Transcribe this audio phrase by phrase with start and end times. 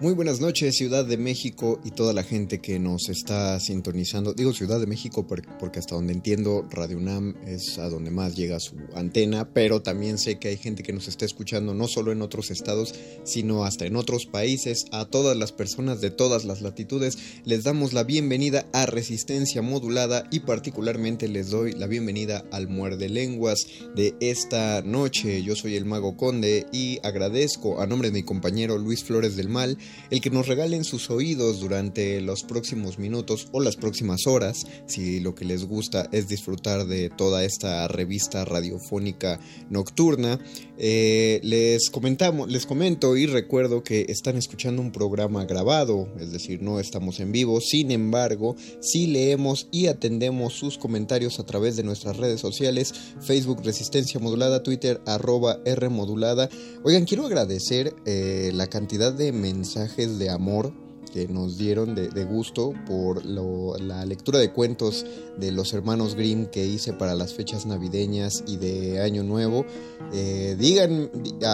[0.00, 4.32] Muy buenas noches, Ciudad de México y toda la gente que nos está sintonizando.
[4.32, 8.60] Digo Ciudad de México porque hasta donde entiendo Radio UNAM es a donde más llega
[8.60, 12.22] su antena, pero también sé que hay gente que nos está escuchando no solo en
[12.22, 14.84] otros estados, sino hasta en otros países.
[14.92, 20.28] A todas las personas de todas las latitudes les damos la bienvenida a Resistencia Modulada
[20.30, 25.42] y particularmente les doy la bienvenida al Muerde Lenguas de esta noche.
[25.42, 29.48] Yo soy el Mago Conde y agradezco a nombre de mi compañero Luis Flores del
[29.48, 29.76] Mal
[30.10, 35.20] el que nos regalen sus oídos durante los próximos minutos o las próximas horas, si
[35.20, 39.40] lo que les gusta es disfrutar de toda esta revista radiofónica
[39.70, 40.40] nocturna.
[40.78, 46.62] Eh, les comentamos, les comento y recuerdo que están escuchando un programa grabado, es decir,
[46.62, 47.60] no estamos en vivo.
[47.60, 53.62] Sin embargo, sí leemos y atendemos sus comentarios a través de nuestras redes sociales, Facebook
[53.64, 56.48] Resistencia Modulada, Twitter arroba R Modulada.
[56.84, 60.72] Oigan, quiero agradecer eh, la cantidad de mensajes de amor
[61.12, 65.06] que nos dieron de, gusto por la lectura de cuentos
[65.38, 69.64] de los hermanos Grimm que hice para las fechas navideñas y de Año Nuevo.
[70.12, 71.10] Eh, digan,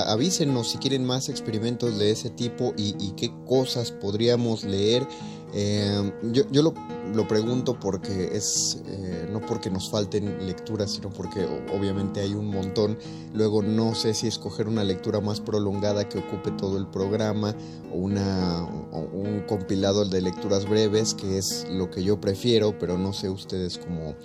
[0.07, 5.06] avísenos si quieren más experimentos de ese tipo y qué cosas podríamos leer.
[5.57, 6.75] Eh, yo, yo lo,
[7.15, 12.49] lo, pregunto porque es, eh, no porque nos falten lecturas, sino porque obviamente hay un
[12.49, 12.99] montón.
[13.33, 17.55] Luego no sé si escoger una lectura más prolongada que ocupe todo el programa
[17.93, 22.99] o, una, o un compilado de lecturas breves, que es lo que yo prefiero, pero
[22.99, 24.17] no sé ustedes cómo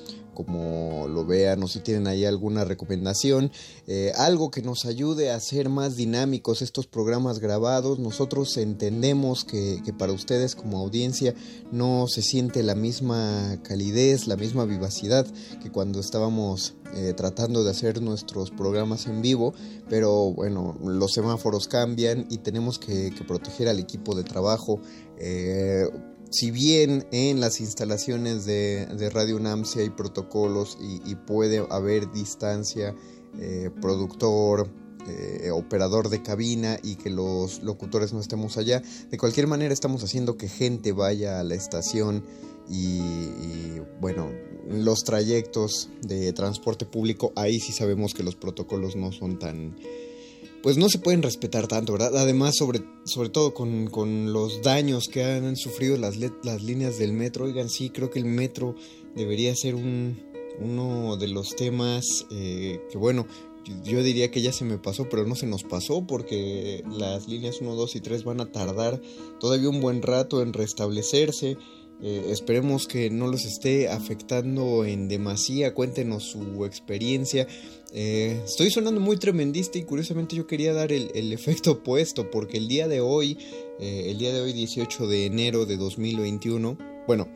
[0.45, 3.51] como lo vean o si tienen ahí alguna recomendación,
[3.87, 7.99] eh, algo que nos ayude a hacer más dinámicos estos programas grabados.
[7.99, 11.35] Nosotros entendemos que, para ustedes como audiencia
[11.73, 15.27] no se siente la misma calidez, la misma vivacidad
[15.61, 19.53] que cuando estábamos eh, tratando de hacer nuestros programas en vivo,
[19.89, 24.79] pero bueno, los semáforos cambian y tenemos que, proteger al equipo de trabajo.
[25.17, 25.85] Eh,
[26.31, 32.95] si bien en las instalaciones de, Radio UNAM hay protocolos y, puede haber distancia,
[33.39, 34.69] eh, productor,
[35.07, 40.03] eh, operador de cabina y que los locutores no estemos allá, de cualquier manera estamos
[40.03, 42.23] haciendo que gente vaya a la estación
[42.69, 44.29] y, y bueno,
[44.67, 49.75] los trayectos de transporte público, ahí sí sabemos que los protocolos no son tan
[50.61, 52.17] pues no se pueden respetar tanto, ¿verdad?
[52.17, 57.45] Además, sobre, sobre todo con, los daños que han sufrido las, las líneas del metro,
[57.45, 58.75] oigan, sí, creo que el metro
[59.15, 60.19] debería ser un,
[60.59, 63.25] uno de los temas eh, que, bueno,
[63.83, 67.61] yo diría que ya se me pasó, pero no se nos pasó porque las líneas
[67.61, 69.01] 1, 2 y 3 van a tardar
[69.39, 71.57] todavía un buen rato en restablecerse.
[72.01, 75.73] Eh, esperemos que no los esté afectando en demasía.
[75.73, 77.47] Cuéntenos su experiencia.
[77.93, 82.67] Eh, estoy sonando muy tremendista y curiosamente yo quería dar el, efecto opuesto porque el
[82.67, 83.37] día de hoy,
[83.79, 87.27] eh, el día de hoy 18 de enero de 2021, bueno,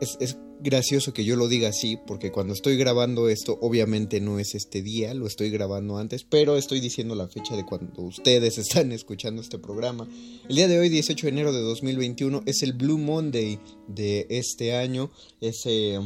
[0.00, 4.38] es, es, gracioso que yo lo diga así porque cuando estoy grabando esto obviamente no
[4.38, 8.58] es este día, lo estoy grabando antes, pero estoy diciendo la fecha de cuando ustedes
[8.58, 10.08] están escuchando este programa.
[10.48, 14.74] El día de hoy 18 de enero de 2021 es el Blue Monday de este
[14.74, 15.10] año,
[15.40, 16.00] ese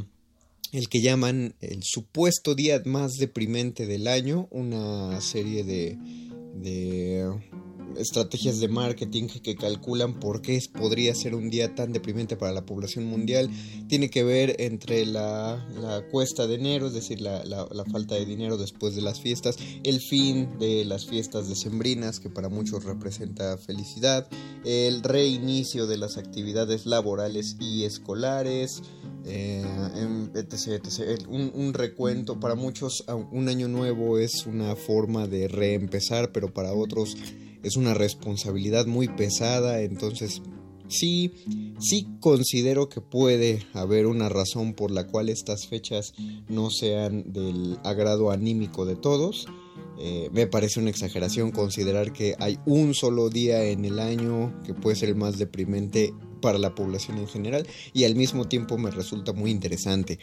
[0.73, 5.99] el que llaman el supuesto día más deprimente del año, una serie de,
[6.55, 7.31] de
[7.99, 12.65] estrategias de marketing que calculan por qué podría ser un día tan deprimente para la
[12.65, 13.51] población mundial.
[13.89, 15.65] Tiene que ver entre la,
[16.11, 20.59] cuesta de enero, es decir, la, falta de dinero después de las fiestas, el fin
[20.59, 24.29] de las fiestas decembrinas, que para muchos representa felicidad,
[24.65, 28.83] el reinicio de las actividades laborales y escolares,
[29.25, 29.65] eh,
[31.29, 36.73] Un, un, recuento, para muchos un año nuevo es una forma de reempezar, pero para
[36.73, 37.17] otros
[37.63, 40.43] es una responsabilidad muy pesada, entonces
[40.89, 41.33] sí,
[41.79, 46.13] sí considero que puede haber una razón por la cual estas fechas
[46.49, 49.47] no sean del agrado anímico de todos.
[49.99, 54.75] Eh, me parece una exageración considerar que hay un solo día en el año que
[54.75, 58.91] puede ser el más deprimente para la población en general y al mismo tiempo me
[58.91, 60.19] resulta muy interesante.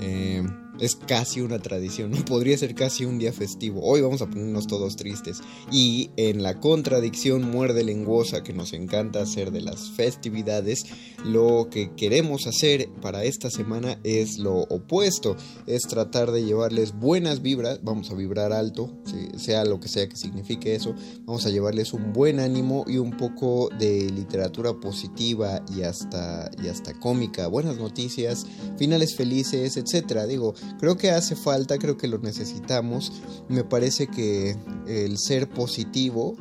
[0.00, 0.42] Eh,
[0.80, 3.80] es casi una tradición, podría ser casi un día festivo.
[3.82, 5.40] Hoy vamos a ponernos todos tristes.
[5.70, 10.84] Y en la contradicción muerde lenguosa que nos encanta hacer de las festividades,
[11.24, 15.36] lo que queremos hacer para esta semana es lo opuesto,
[15.66, 18.90] es tratar de llevarles buenas vibras, vamos a vibrar alto,
[19.36, 20.94] sea lo que sea que signifique eso,
[21.24, 26.68] vamos a llevarles un buen ánimo y un poco de literatura positiva y hasta, y
[26.68, 30.26] hasta cómica, buenas noticias, finales felices, etcétera.
[30.26, 33.12] Digo, Creo que hace falta, creo que lo necesitamos.
[33.48, 34.56] Me parece que
[34.86, 36.36] el ser positivo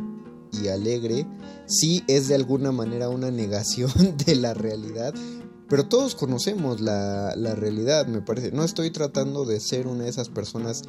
[0.51, 1.25] y alegre
[1.65, 3.91] sí es de alguna manera una negación
[4.25, 5.13] de la realidad.
[5.69, 8.51] Pero todos conocemos la, la realidad, me parece.
[8.51, 10.83] No estoy tratando de ser una de esas personas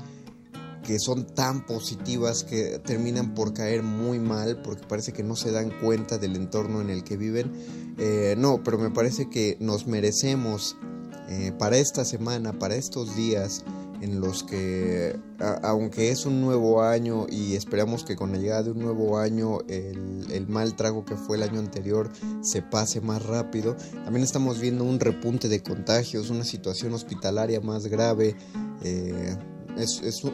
[0.85, 5.51] que son tan positivas que terminan por caer muy mal porque parece que no se
[5.51, 7.53] dan cuenta del entorno en el que viven.
[7.99, 10.77] Eh, no, pero me parece que nos merecemos
[11.29, 13.65] eh, para esta semana, para estos días
[14.01, 15.19] en los que,
[15.63, 19.61] aunque es un nuevo año y esperamos que con la llegada de un nuevo año
[19.69, 22.11] el, mal trago que fue el año anterior
[22.43, 27.87] se pase más rápido, también estamos viendo un repunte de contagios, una situación hospitalaria más
[27.87, 28.37] grave.
[28.83, 29.37] Eh,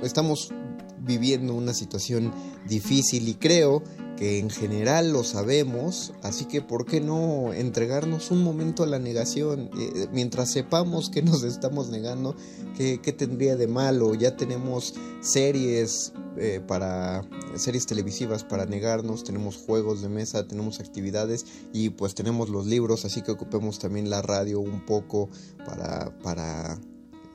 [0.03, 0.53] estamos
[1.00, 2.32] viviendo una situación
[2.67, 3.82] difícil y creo
[4.20, 8.99] que en general lo sabemos, así que ¿por qué no entregarnos un momento a la
[8.99, 9.70] negación?
[9.79, 12.37] Eh, mientras sepamos que nos estamos negando,
[12.76, 14.14] ¿qué, tendría de malo?
[14.14, 17.25] Ya tenemos series eh, para
[17.56, 23.06] series televisivas para negarnos, tenemos juegos de mesa, tenemos actividades y pues tenemos los libros,
[23.06, 25.31] así que ocupemos también la radio un poco
[25.64, 26.79] para, para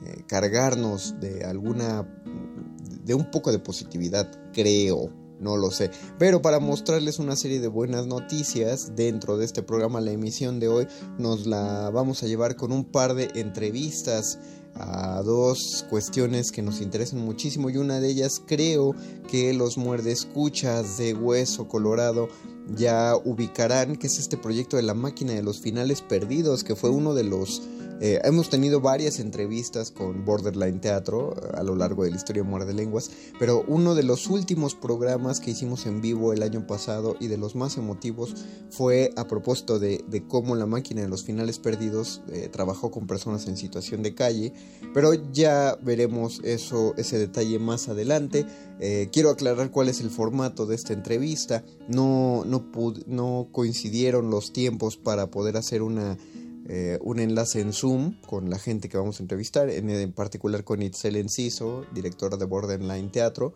[0.04, 2.06] eh, cargarnos de alguna
[3.04, 5.90] de un poco de positividad, creo no lo sé.
[6.18, 10.68] Pero para mostrarles una serie de buenas noticias dentro de este programa, la emisión de
[10.68, 10.88] hoy
[11.18, 14.38] nos la vamos a llevar con un par de entrevistas
[14.78, 18.94] a dos cuestiones que nos interesan muchísimo y una de ellas creo
[19.30, 22.28] que los muerdescuchas de Hueso Colorado
[22.74, 26.90] ya ubicarán que es este proyecto de la máquina de los finales perdidos que fue
[26.90, 27.62] uno de los
[28.00, 32.74] eh, hemos tenido varias entrevistas con Borderline Teatro a lo largo de la historia Muerde
[32.74, 37.28] Lenguas, pero uno de los últimos programas que hicimos en vivo el año pasado y
[37.28, 38.34] de los más emotivos
[38.70, 43.46] fue a propósito de, cómo la máquina de los finales perdidos eh, trabajó con personas
[43.46, 44.52] en situación de calle,
[44.92, 48.46] pero ya veremos eso, ese detalle más adelante.
[48.78, 51.64] Eh, quiero aclarar cuál es el formato de esta entrevista.
[51.88, 52.70] No, no,
[53.06, 56.18] no coincidieron los tiempos para poder hacer una
[56.68, 60.82] eh, un enlace en Zoom con la gente que vamos a entrevistar, en, particular con
[60.82, 63.54] Itzel Enciso, directora de Borderline Teatro.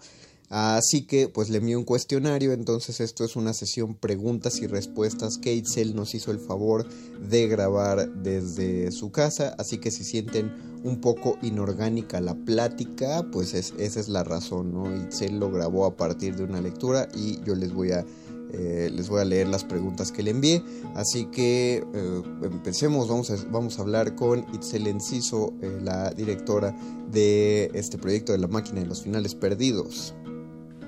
[0.48, 5.38] Así que pues le envié un cuestionario, entonces esto es una sesión preguntas y respuestas
[5.38, 6.88] que Itzel nos hizo el favor
[7.20, 10.52] de grabar desde su casa, así que si sienten
[10.82, 14.92] un poco inorgánica la plática, pues esa es la razón, ¿no?
[15.04, 18.04] Itzel lo grabó a partir de una lectura y yo les voy a
[18.52, 20.62] eh, les voy a leer las preguntas que le envié.
[20.94, 26.74] Así que eh, empecemos, vamos a, vamos a hablar con Itzel Enciso, eh, la directora
[27.10, 30.14] de este proyecto de la máquina de los finales perdidos.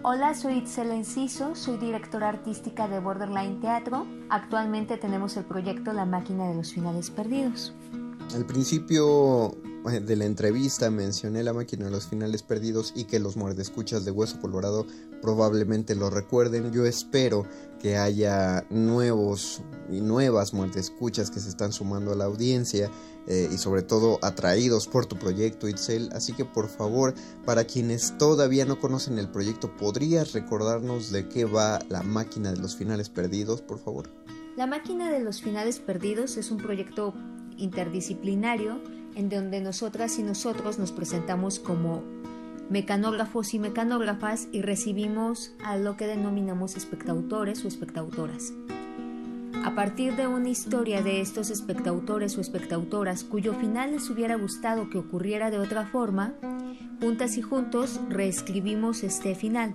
[0.04, 4.04] Hola, soy Itzel Enciso, soy directora artística de Borderline Teatro.
[4.30, 7.72] Actualmente tenemos el proyecto La máquina de los finales perdidos.
[8.34, 13.36] Al principio de la entrevista mencioné la máquina de los finales perdidos y que los
[13.36, 14.86] muerdescuchas de Hueso Colorado
[15.20, 16.72] probablemente lo recuerden.
[16.72, 17.46] Yo espero
[17.78, 19.60] que haya nuevos
[19.90, 22.90] y nuevas muerdescuchas que se están sumando a la audiencia
[23.26, 26.08] eh, y sobre todo atraídos por tu proyecto Itzel.
[26.12, 27.12] Así que por favor,
[27.44, 32.60] para quienes todavía no conocen el proyecto, ¿podrías recordarnos de qué va la máquina de
[32.60, 34.08] los finales perdidos, por favor?
[34.56, 37.14] La máquina de los finales perdidos es un proyecto
[37.58, 38.80] interdisciplinario
[39.14, 42.02] en donde nosotras y nosotros nos presentamos como
[42.70, 48.52] mecanógrafos y mecanógrafas y recibimos a lo que denominamos espectadores o espectadoras.
[49.64, 54.90] A partir de una historia de estos espectadores o espectadoras cuyo final les hubiera gustado
[54.90, 56.34] que ocurriera de otra forma,
[57.00, 59.74] juntas y juntos reescribimos este final.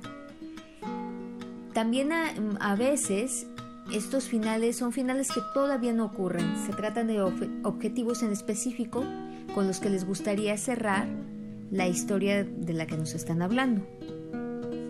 [1.74, 3.48] También a, veces
[3.94, 6.66] estos finales son finales que todavía no ocurren.
[6.66, 9.04] Se tratan de objetivos en específico
[9.54, 11.08] con los que les gustaría cerrar
[11.72, 13.86] la historia de la que nos están hablando.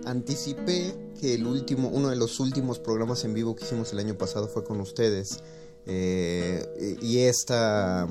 [0.05, 4.17] Anticipé que el último, uno de los últimos programas en vivo que hicimos el año
[4.17, 5.43] pasado fue con ustedes.
[5.85, 8.07] Eh, y esta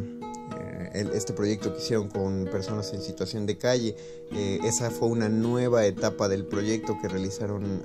[0.94, 3.96] este proyecto que hicieron con personas en situación de calle.
[4.32, 7.82] Eh, esa fue una nueva etapa del proyecto que realizaron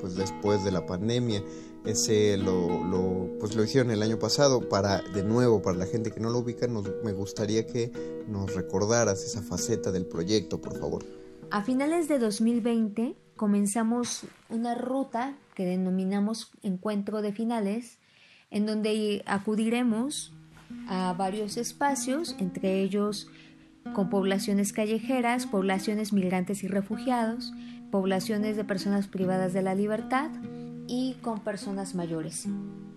[0.00, 1.42] pues después de la pandemia.
[1.84, 4.68] Ese lo, pues lo hicieron el año pasado.
[4.68, 7.90] Para, de nuevo, para la gente que no lo ubica, me gustaría que
[8.28, 11.04] nos recordaras esa faceta del proyecto, por favor.
[11.50, 17.98] A finales de 2020 comenzamos una ruta que denominamos Encuentro de Finales,
[18.50, 20.32] en donde acudiremos
[20.86, 23.28] a varios espacios, entre ellos
[23.94, 27.52] con poblaciones callejeras, poblaciones migrantes y refugiados,
[27.90, 30.30] poblaciones de personas privadas de la libertad
[30.90, 32.48] y con personas mayores.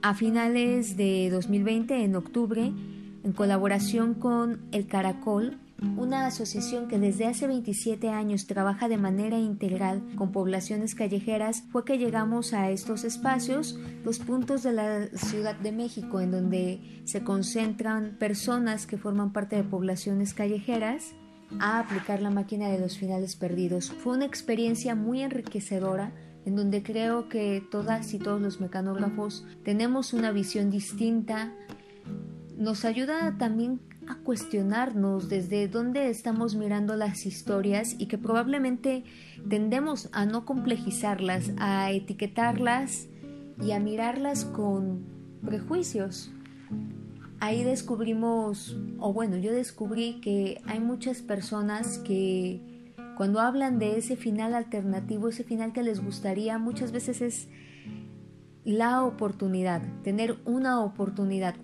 [0.01, 2.73] A finales de 2020, en octubre,
[3.23, 5.59] en colaboración con El Caracol,
[5.97, 11.85] una asociación que desde hace 27 años trabaja de manera integral con poblaciones callejeras, fue
[11.85, 17.23] que llegamos a estos espacios, los puntos de la Ciudad de México, en donde se
[17.23, 21.13] concentran personas que forman parte de poblaciones callejeras,
[21.59, 23.91] a aplicar la máquina de los finales perdidos.
[23.91, 26.11] Fue una experiencia muy enriquecedora
[26.45, 31.53] en donde creo que todas y todos los mecanógrafos tenemos una visión distinta.
[32.57, 39.03] Nos ayuda también a cuestionarnos desde dónde estamos mirando las historias y que probablemente
[39.49, 43.07] tendemos a no complejizarlas, a etiquetarlas
[43.61, 45.03] y a mirarlas con
[45.45, 46.31] prejuicios.
[47.39, 52.72] Ahí descubrimos, o bueno, yo descubrí que hay muchas personas que
[53.17, 57.47] cuando hablan de ese final alternativo, ese final que les gustaría, muchas veces es
[58.63, 61.55] la oportunidad, tener una oportunidad,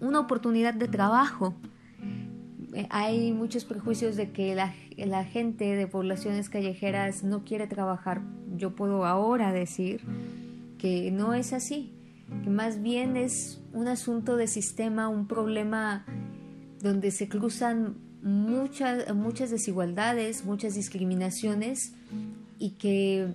[0.00, 1.54] una oportunidad de trabajo,
[2.76, 8.20] eh, hay muchos prejuicios de que la, gente de poblaciones callejeras no quiere trabajar.
[8.54, 10.02] Yo puedo ahora decir
[10.76, 11.94] que no es así,
[12.44, 16.04] que más bien es un asunto de sistema, un problema
[16.82, 21.92] donde se cruzan muchas, muchas desigualdades, muchas discriminaciones
[22.58, 23.28] y que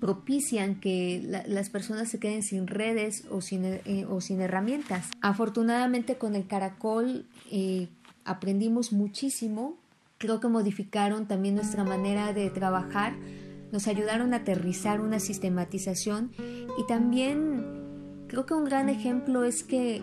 [0.00, 5.08] propician que las personas se queden sin redes o sin, eh, o sin herramientas.
[5.22, 7.88] Afortunadamente con el caracol eh,
[8.24, 9.76] aprendimos muchísimo,
[10.18, 13.14] creo que modificaron también nuestra manera de trabajar,
[13.72, 16.32] nos ayudaron a aterrizar una sistematización.
[16.78, 17.64] Y también
[18.28, 20.02] creo que un gran ejemplo es que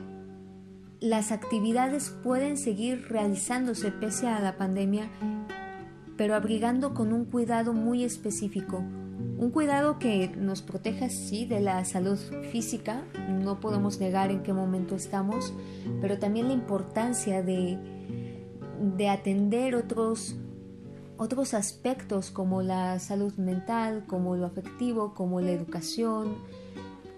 [1.01, 5.09] las actividades pueden seguir realizándose pese a la pandemia,
[6.15, 8.77] pero abrigando con un cuidado muy específico.
[9.37, 12.17] Un cuidado que nos proteja, sí, de la salud
[12.51, 15.53] física, no podemos negar en qué momento estamos,
[15.99, 17.77] pero también la importancia de
[18.81, 20.35] de atender otros,
[21.17, 26.35] otros aspectos como la salud mental, como lo afectivo, como la educación,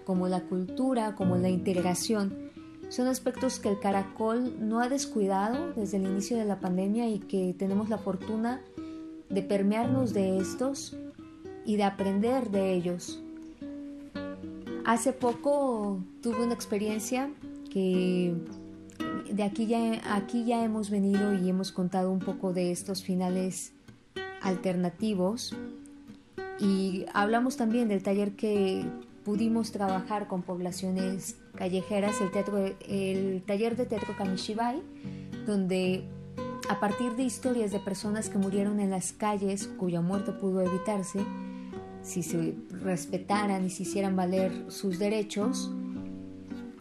[0.04, 2.43] como la cultura, como la integración.
[2.88, 7.18] Son aspectos que el caracol no ha descuidado desde el inicio de la pandemia y
[7.18, 8.60] que tenemos la fortuna
[9.30, 10.96] de permearnos de estos
[11.64, 13.22] y de aprender de ellos.
[14.84, 17.30] Hace poco tuve una experiencia
[17.70, 18.34] que
[19.32, 23.72] de aquí ya, aquí ya hemos venido y hemos contado un poco de estos finales
[24.42, 25.56] alternativos
[26.60, 28.84] y hablamos también del taller que
[29.24, 32.58] pudimos trabajar con poblaciones callejeras, el, teatro,
[32.88, 34.82] el taller de teatro Kamishibai,
[35.46, 36.04] donde
[36.68, 41.20] a partir de historias de personas que murieron en las calles cuya muerte pudo evitarse,
[42.02, 45.70] si se respetaran y se hicieran valer sus derechos,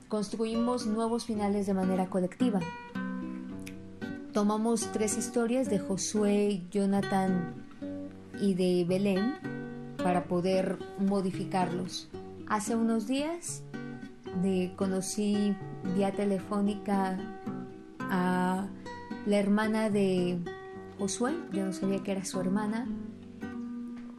[0.08, 2.60] construimos nuevos finales de manera colectiva.
[4.34, 7.54] Tomamos tres historias de Josué, Jonathan
[8.42, 9.36] y de Belén
[9.98, 12.10] para poder modificarlos.
[12.48, 13.64] Hace unos días
[14.76, 15.56] conocí
[15.96, 17.18] vía telefónica
[18.00, 18.68] a
[19.26, 20.40] la hermana de
[20.98, 22.88] Josué, yo no sabía que era su hermana.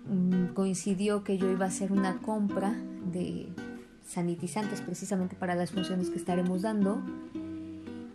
[0.07, 2.75] Mm, coincidió que yo iba a hacer una compra
[3.13, 3.49] de
[4.07, 7.03] sanitizantes precisamente para las funciones que estaremos dando.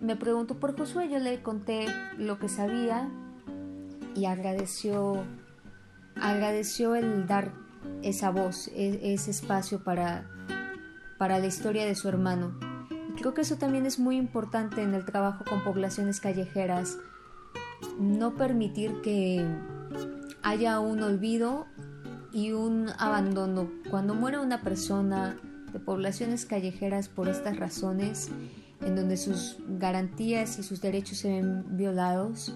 [0.01, 1.85] me preguntó por Josué, yo le conté
[2.17, 3.09] lo que sabía
[4.15, 5.23] y agradeció,
[6.15, 7.51] agradeció el dar
[8.01, 10.29] esa voz, e, ese espacio para,
[11.19, 12.53] para la historia de su hermano.
[13.09, 16.97] Y creo que eso también es muy importante en el trabajo con poblaciones callejeras,
[17.99, 19.45] no permitir que
[20.41, 21.67] haya un olvido
[22.31, 23.69] y un abandono.
[23.91, 25.37] Cuando muere una persona
[25.73, 28.29] de poblaciones callejeras por estas razones,
[28.81, 32.55] en donde sus garantías y sus derechos se ven violados,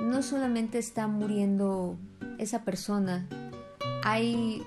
[0.00, 1.98] no solamente está muriendo
[2.38, 3.26] esa persona,
[4.04, 4.62] hay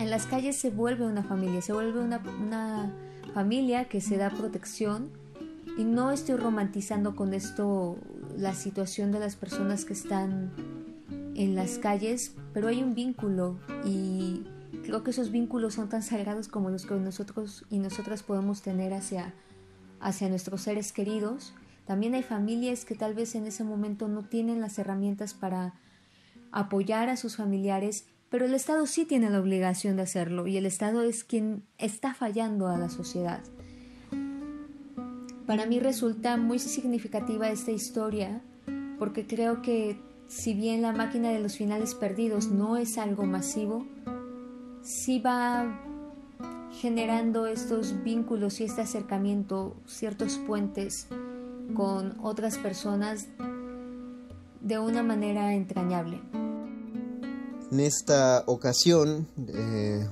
[0.00, 2.90] en las calles se vuelve una familia, se vuelve una,
[3.34, 5.10] familia que se da protección
[5.78, 7.96] y no estoy romantizando con esto
[8.36, 10.50] la situación de las personas que están
[11.36, 14.42] en las calles, pero hay un vínculo y
[14.84, 18.94] creo que esos vínculos son tan sagrados como los que nosotros y nosotras podemos tener
[18.94, 19.32] hacia,
[20.00, 21.52] hacia nuestros seres queridos.
[21.86, 25.74] También hay familias que tal vez en ese momento no tienen las herramientas para
[26.52, 30.64] apoyar a sus familiares, pero el Estado sí tiene la obligación de hacerlo y el
[30.64, 33.42] Estado es quien está fallando a la sociedad.
[35.46, 38.40] Para mí resulta muy significativa esta historia
[38.98, 43.84] porque creo que si bien la máquina de los finales perdidos no es algo masivo,
[44.80, 45.80] sí va
[46.80, 51.08] generando estos vínculos y este acercamiento, ciertos puentes
[51.74, 53.26] con otras personas
[54.60, 56.20] de una manera entrañable.
[57.70, 60.04] En esta ocasión eh,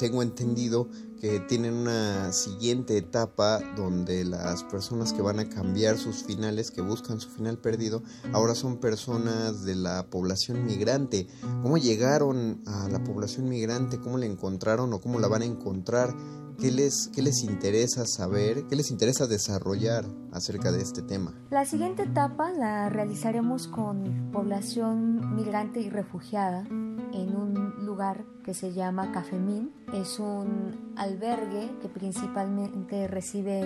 [0.00, 0.88] tengo entendido
[1.20, 6.82] que tienen una siguiente etapa donde las personas que van a cambiar sus finales, que
[6.82, 8.02] buscan su final perdido,
[8.32, 11.28] ahora son personas de la población migrante.
[11.62, 14.00] ¿Cómo llegaron a la población migrante?
[14.00, 16.14] ¿Cómo la encontraron o cómo la van a encontrar?
[16.58, 18.64] ¿Qué les, ¿Qué les interesa saber?
[18.68, 21.34] ¿Qué les interesa desarrollar acerca de este tema?
[21.50, 28.72] La siguiente etapa la realizaremos con población migrante y refugiada en un lugar que se
[28.72, 29.72] llama Cafemín.
[29.92, 33.64] Es un albergue que principalmente recibe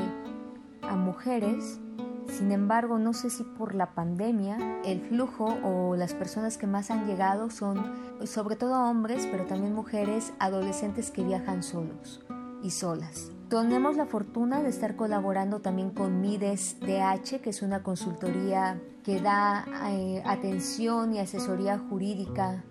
[0.82, 1.78] a mujeres.
[2.26, 6.90] Sin embargo, no sé si por la pandemia el flujo o las personas que más
[6.90, 7.82] han llegado son
[8.24, 12.20] sobre todo hombres, pero también mujeres, adolescentes que viajan solos
[12.62, 13.30] y solas.
[13.48, 19.20] Tenemos la fortuna de estar colaborando también con Mides DH, que es una consultoría que
[19.20, 22.62] da eh, atención y asesoría jurídica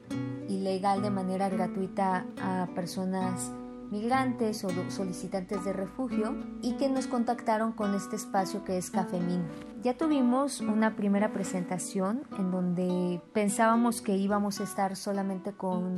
[0.48, 3.52] y legal de manera gratuita a personas
[3.90, 9.44] migrantes o solicitantes de refugio y que nos contactaron con este espacio que es Cafemín.
[9.82, 15.96] Ya tuvimos una primera presentación en donde pensábamos que íbamos a estar solamente con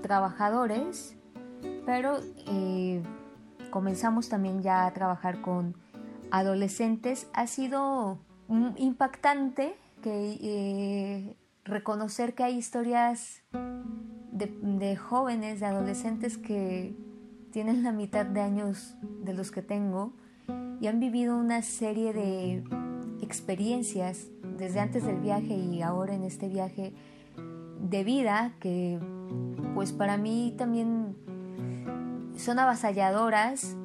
[0.00, 1.17] trabajadores,
[1.88, 3.02] pero eh,
[3.70, 5.74] comenzamos también ya a trabajar con
[6.30, 7.28] adolescentes.
[7.32, 8.18] Ha sido
[8.76, 9.74] impactante
[10.04, 13.42] eh, reconocer que hay historias
[14.32, 16.94] de, jóvenes, de adolescentes que
[17.52, 20.12] tienen la mitad de años de los que tengo
[20.82, 22.64] y han vivido una serie de
[23.22, 24.26] experiencias
[24.58, 26.92] desde antes del viaje y ahora en este viaje
[27.80, 29.00] de vida que
[29.74, 31.16] pues para mí también
[32.38, 33.76] son avasalladoras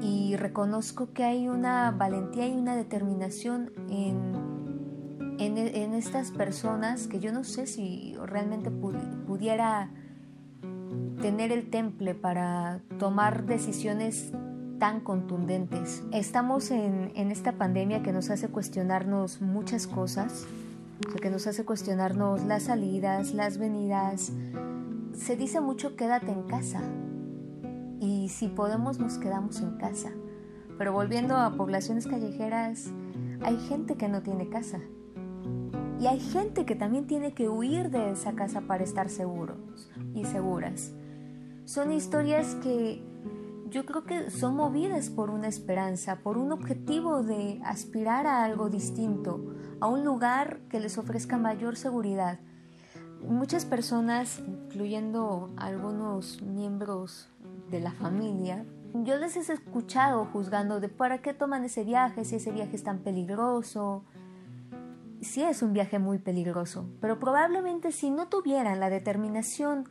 [0.00, 4.42] y reconozco que hay una valentía y una determinación en
[5.46, 9.90] en, estas personas que yo no sé si realmente pudiera
[11.20, 14.32] tener el temple para tomar decisiones
[14.78, 16.02] tan contundentes.
[16.12, 20.46] Estamos en, esta pandemia que nos hace cuestionarnos muchas cosas,
[21.20, 24.32] que nos hace cuestionarnos las salidas, las venidas.
[25.14, 26.82] Se dice mucho quédate en casa
[28.02, 30.10] y si podemos nos quedamos en casa.
[30.76, 32.90] Pero volviendo a poblaciones callejeras,
[33.44, 34.80] hay gente que no tiene casa
[36.00, 40.24] y hay gente que también tiene que huir de esa casa para estar seguros y
[40.24, 40.92] seguras.
[41.64, 43.04] Son historias que
[43.70, 48.68] yo creo que son movidas por una esperanza, por un objetivo de aspirar a algo
[48.68, 52.40] distinto, a un lugar que les ofrezca mayor seguridad.
[53.22, 57.31] Muchas personas, incluyendo algunos miembros
[57.72, 62.36] de la familia, yo les he escuchado juzgando de para qué toman ese viaje, si
[62.36, 64.04] ese viaje es tan peligroso,
[65.22, 69.88] sí es un viaje muy peligroso, pero probablemente si no tuvieran la determinación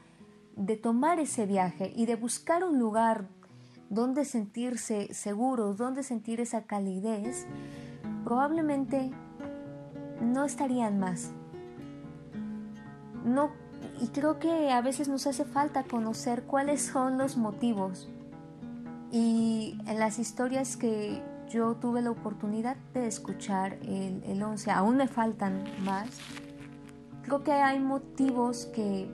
[0.55, 3.27] de tomar ese viaje y de buscar un lugar
[3.89, 7.47] donde sentirse seguros, donde sentir esa calidez,
[8.23, 9.11] probablemente
[10.21, 11.31] no estarían más.
[13.25, 13.51] No,
[14.01, 18.09] y creo que a veces nos hace falta conocer cuáles son los motivos.
[19.11, 24.97] Y en las historias que yo tuve la oportunidad de escuchar el, el 11, aún
[24.97, 26.07] me faltan más.
[27.23, 29.09] Creo que hay motivos que,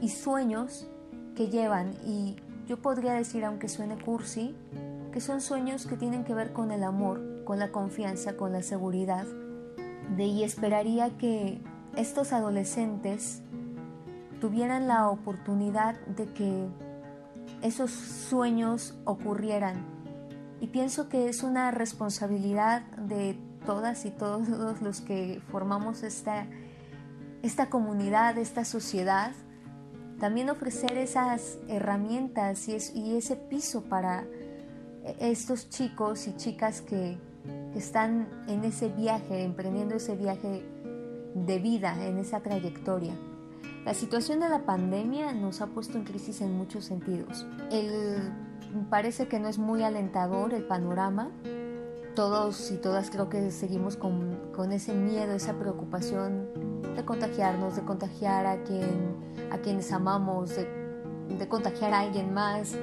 [0.00, 0.88] y sueños
[1.34, 4.54] que llevan, y yo podría decir, aunque suene cursi,
[5.12, 8.62] que son sueños que tienen que ver con el amor, con la confianza, con la
[8.62, 9.26] seguridad.
[10.16, 11.60] De y esperaría que
[11.96, 13.42] estos adolescentes
[14.42, 16.66] tuvieran la oportunidad de que
[17.62, 19.86] esos sueños ocurrieran.
[20.60, 26.48] Y pienso que es una responsabilidad de todas y todos los que formamos esta,
[27.44, 29.30] esta comunidad, esta sociedad,
[30.18, 34.26] también ofrecer esas herramientas y, ese piso para
[35.20, 37.16] estos chicos y chicas que
[37.76, 40.64] están en ese viaje, emprendiendo ese viaje
[41.36, 43.14] de vida, en esa trayectoria.
[43.84, 47.44] La situación de la pandemia nos ha puesto en crisis en muchos sentidos.
[47.72, 48.32] El,
[48.88, 51.30] parece que no es muy alentador el panorama.
[52.14, 56.46] Todos y todas creo que seguimos con, con ese miedo, esa preocupación
[56.94, 59.16] de contagiarnos, de contagiar a, quien,
[59.50, 60.68] a quienes amamos, de,
[61.36, 62.76] de contagiar a alguien más.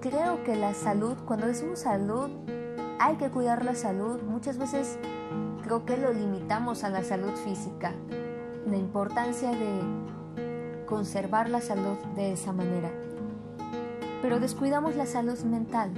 [0.00, 2.30] Creo que la salud, cuando decimos salud,
[3.00, 4.22] hay que cuidar la salud.
[4.22, 4.98] Muchas veces
[5.64, 7.92] creo que lo limitamos a la salud física.
[8.68, 9.80] La importancia de
[10.86, 12.90] conservar la salud de esa manera.
[14.22, 15.92] Pero descuidamos la salud mental.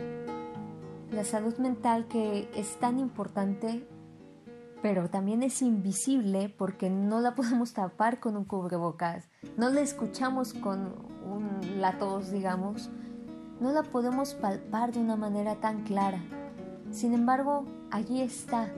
[1.12, 3.86] La salud mental que es tan importante,
[4.82, 9.28] pero también es invisible porque no la podemos tapar con un cubrebocas.
[9.56, 10.94] No la escuchamos con
[11.30, 12.90] un, la tos, digamos.
[13.60, 16.20] No la podemos palpar de una manera tan clara.
[16.90, 18.72] Sin embargo, allí está.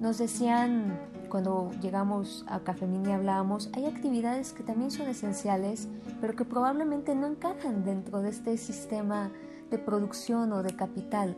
[0.00, 0.98] Nos decían
[1.34, 5.88] cuando llegamos a Café Mini hablábamos, hay actividades que también son esenciales,
[6.20, 9.32] pero que probablemente no encajan dentro de este sistema
[9.68, 11.34] de producción o de capital.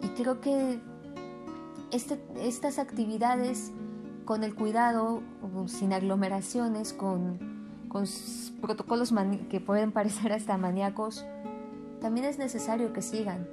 [0.00, 0.78] Y creo que
[1.90, 3.72] este, estas actividades
[4.24, 5.22] con el cuidado,
[5.66, 7.40] sin aglomeraciones, con,
[7.88, 8.04] con
[8.60, 9.12] protocolos
[9.50, 11.24] que pueden parecer hasta maníacos,
[12.00, 13.48] también es necesario que sigan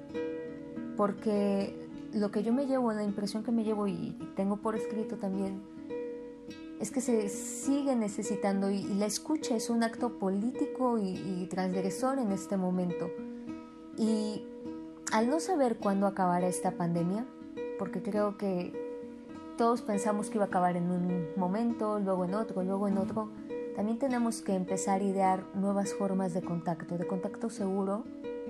[0.97, 1.86] porque
[2.17, 5.61] lo que yo me llevo, la impresión que me llevo y tengo por escrito también,
[6.79, 12.31] es que se sigue necesitando y, la escucha es un acto político y, transgresor en
[12.31, 13.09] este momento.
[13.97, 14.43] Y
[15.11, 17.25] al no saber cuándo acabará esta pandemia,
[17.79, 18.73] porque creo que
[19.57, 23.31] todos pensamos que iba a acabar en un momento, luego en otro, luego en otro,
[23.75, 28.03] también tenemos que empezar a idear nuevas formas de contacto, de contacto seguro.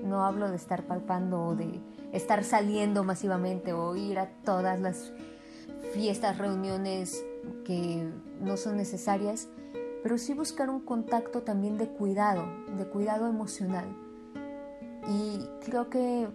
[0.04, 1.82] No hablo de estar palpando o de
[2.14, 5.12] estar saliendo masivamente o ir a todas las
[5.94, 7.24] fiestas, reuniones
[7.66, 8.08] que
[8.42, 9.48] no son necesarias,
[10.04, 12.46] pero sí buscar un contacto también de cuidado,
[12.78, 13.86] de cuidado emocional.
[15.10, 16.28] Y creo que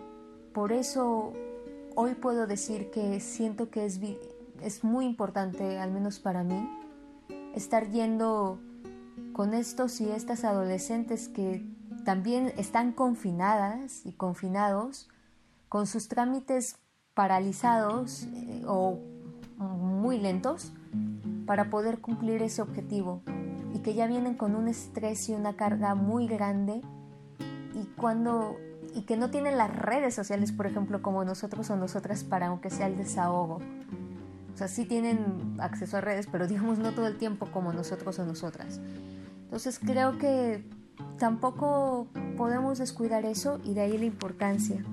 [0.52, 1.32] por eso
[1.94, 4.00] hoy puedo decir que siento que es,
[4.62, 6.68] es muy importante, al menos para mí,
[7.54, 8.58] estar yendo
[9.32, 11.66] con estos y estas adolescentes que
[12.04, 15.08] también están confinadas y confinados
[15.72, 16.76] con sus trámites
[17.14, 18.98] paralizados eh, o
[19.56, 20.70] muy lentos
[21.46, 23.22] para poder cumplir ese objetivo
[23.74, 26.82] y que ya vienen con un estrés y una carga muy grande
[27.74, 28.58] y cuando
[28.94, 32.68] y que no tienen las redes sociales, por ejemplo, como nosotros o nosotras para aunque
[32.68, 33.58] sea el desahogo.
[34.52, 38.18] O sea, sí tienen acceso a redes, pero digamos no todo el tiempo como nosotros
[38.18, 38.78] o nosotras.
[39.44, 40.68] Entonces creo que
[41.18, 44.84] tampoco podemos descuidar eso y de ahí la importancia.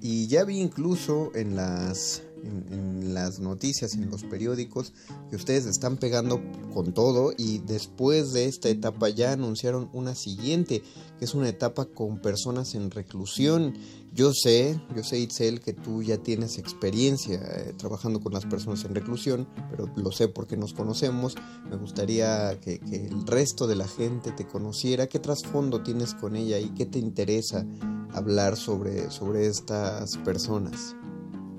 [0.00, 4.92] Y ya vi incluso en las, en, las noticias, en los periódicos,
[5.30, 6.40] que ustedes están pegando
[6.74, 10.82] con todo y después de esta etapa ya anunciaron una siguiente,
[11.18, 13.74] que es una etapa con personas en reclusión.
[14.14, 18.84] Yo sé, yo sé Itzel que tú ya tienes experiencia eh, trabajando con las personas
[18.84, 21.34] en reclusión, pero lo sé porque nos conocemos.
[21.70, 25.06] Me gustaría que, que el resto de la gente te conociera.
[25.06, 27.66] ¿Qué trasfondo tienes con ella y qué te interesa?
[28.12, 30.94] hablar sobre, sobre estas personas?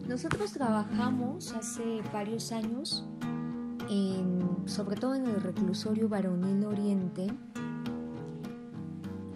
[0.10, 3.06] Nosotros trabajamos hace varios años,
[4.66, 7.28] sobre todo en el reclusorio varonil Oriente,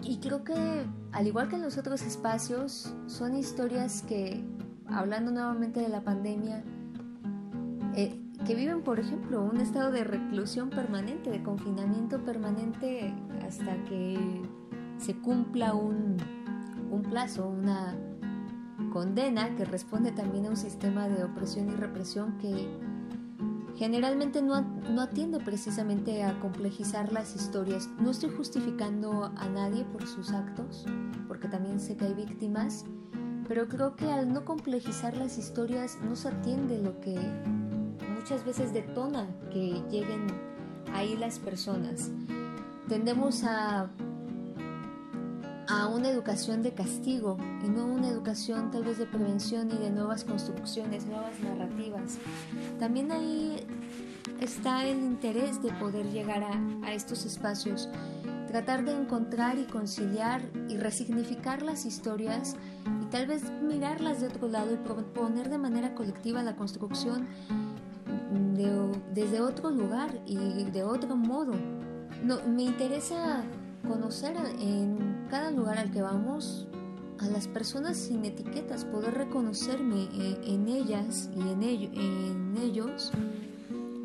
[0.01, 4.43] y creo que, al igual que en los otros espacios, son historias que,
[4.87, 6.63] hablando nuevamente de la pandemia,
[7.95, 13.13] eh, que viven, por ejemplo, un estado de reclusión permanente, de confinamiento permanente,
[13.45, 14.41] hasta que
[14.97, 16.17] se cumpla un,
[16.89, 17.95] un plazo, una
[18.93, 22.69] condena que responde también a un sistema de opresión y represión que
[23.75, 27.89] generalmente no, no, atiende precisamente a complejizar las historias.
[27.99, 30.85] No estoy justificando a nadie por sus actos,
[31.27, 32.85] porque también sé que hay víctimas,
[33.47, 37.17] pero creo que al no complejizar las historias no se atiende lo que
[38.15, 40.27] muchas veces detona que lleguen
[40.93, 42.11] ahí las personas.
[42.87, 43.89] Tendemos a
[45.67, 49.89] a una educación de castigo y no una educación tal vez de prevención y de
[49.89, 52.17] nuevas construcciones, nuevas narrativas.
[52.79, 53.65] También ahí
[54.41, 57.89] está el interés de poder llegar a, estos espacios,
[58.47, 62.55] tratar de encontrar y conciliar y resignificar las historias
[63.01, 67.27] y tal vez mirarlas de otro lado y proponer de manera colectiva la construcción
[69.13, 71.53] desde otro lugar y de otro modo.
[72.47, 73.43] Me interesa
[73.87, 75.02] conocer en
[75.33, 76.67] cada lugar al que vamos
[77.17, 83.11] a las personas sin etiquetas, poder reconocerme eh, en ellas y en, en ellos.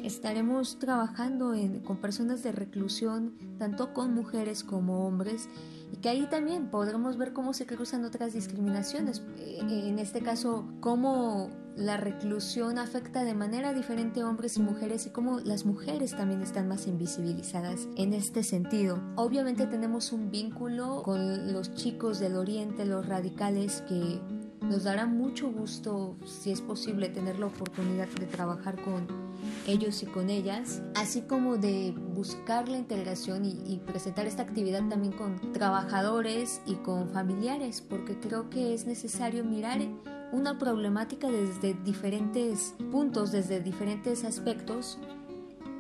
[0.03, 1.53] Estaremos trabajando
[1.85, 5.51] con personas de reclusión, tanto con mujeres como hombres,
[5.93, 9.23] y que ahí también podremos ver cómo se cruzan otras discriminaciones.
[9.37, 15.07] Eh, en este caso, cómo la reclusión afecta de manera diferente a hombres y mujeres
[15.07, 19.01] y cómo las mujeres también están más invisibilizadas en este sentido.
[19.15, 24.21] Obviamente tenemos un vínculo con los chicos del oriente, los radicales que
[24.61, 29.07] nos dará mucho gusto, si es posible, tener la oportunidad de trabajar con
[29.69, 35.13] ellos y con ellas, así como de buscar la integración y, presentar esta actividad también
[35.13, 39.81] con trabajadores y con familiares, porque creo que es necesario mirar
[40.33, 44.99] una problemática desde diferentes puntos, desde diferentes aspectos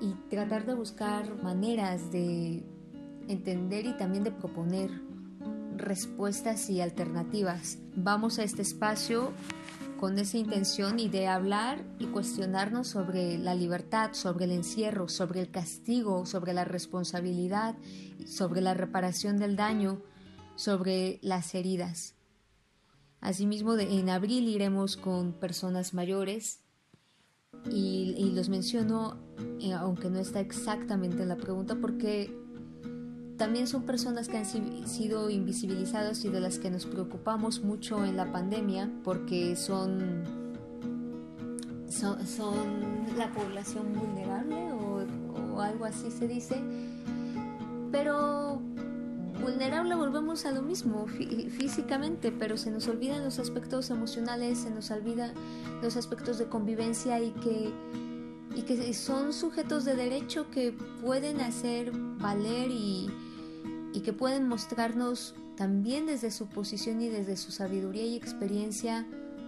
[0.01, 2.65] y tratar de buscar maneras de
[3.29, 4.91] entender y también de proponer
[5.77, 7.79] respuestas y alternativas.
[7.95, 9.33] Vamos a este espacio
[9.99, 15.41] con esa intención y de hablar y cuestionarnos sobre la libertad, sobre el encierro, sobre
[15.41, 17.77] el castigo, sobre la responsabilidad,
[18.27, 20.01] sobre la reparación del daño,
[20.55, 22.18] sobre las heridas.
[23.21, 26.61] Asimismo, en abril iremos con personas mayores
[27.71, 29.17] y, los menciono,
[29.61, 32.33] eh, aunque no está exactamente en la pregunta, porque
[33.37, 38.17] también son personas que han sido invisibilizadas y de las que nos preocupamos mucho en
[38.17, 40.25] la pandemia porque son,
[41.89, 46.57] son, la población vulnerable o algo así se dice.
[47.91, 48.61] Pero
[49.41, 54.91] vulnerable volvemos a lo mismo físicamente, pero se nos olvidan los aspectos emocionales, se nos
[54.91, 55.33] olvidan
[55.83, 57.73] los aspectos de convivencia y que,
[58.55, 63.11] y que son sujetos de derecho que pueden hacer valer y,
[63.93, 69.07] y que pueden mostrarnos también desde su posición y desde su sabiduría y experiencia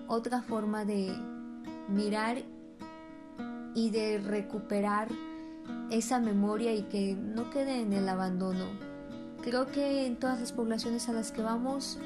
[0.08, 1.14] otra forma de
[1.88, 2.42] mirar
[3.74, 5.08] y de recuperar
[5.90, 8.89] esa memoria y que no quede en el abandono.
[9.42, 11.98] Creo que en todas las poblaciones a las que vamos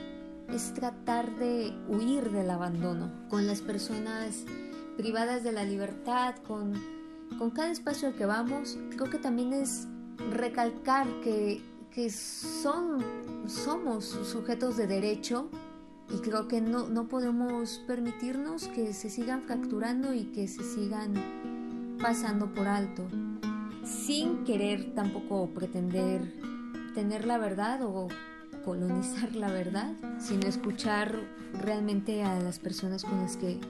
[0.52, 4.44] es tratar de huir del abandono, con las personas
[4.96, 6.74] privadas de la libertad, con,
[7.38, 9.88] con cada espacio al que vamos, creo que también es
[10.30, 11.60] recalcar que
[11.94, 12.98] que son,
[13.46, 15.48] somos sujetos de derecho
[16.12, 21.14] y creo que no, no podemos permitirnos que se sigan fracturando y que se sigan
[22.02, 23.06] pasando por alto,
[23.84, 26.32] sin querer tampoco pretender
[26.94, 28.08] tener la verdad o
[28.64, 31.18] colonizar la verdad, sino escuchar
[31.60, 33.60] realmente a las personas con las que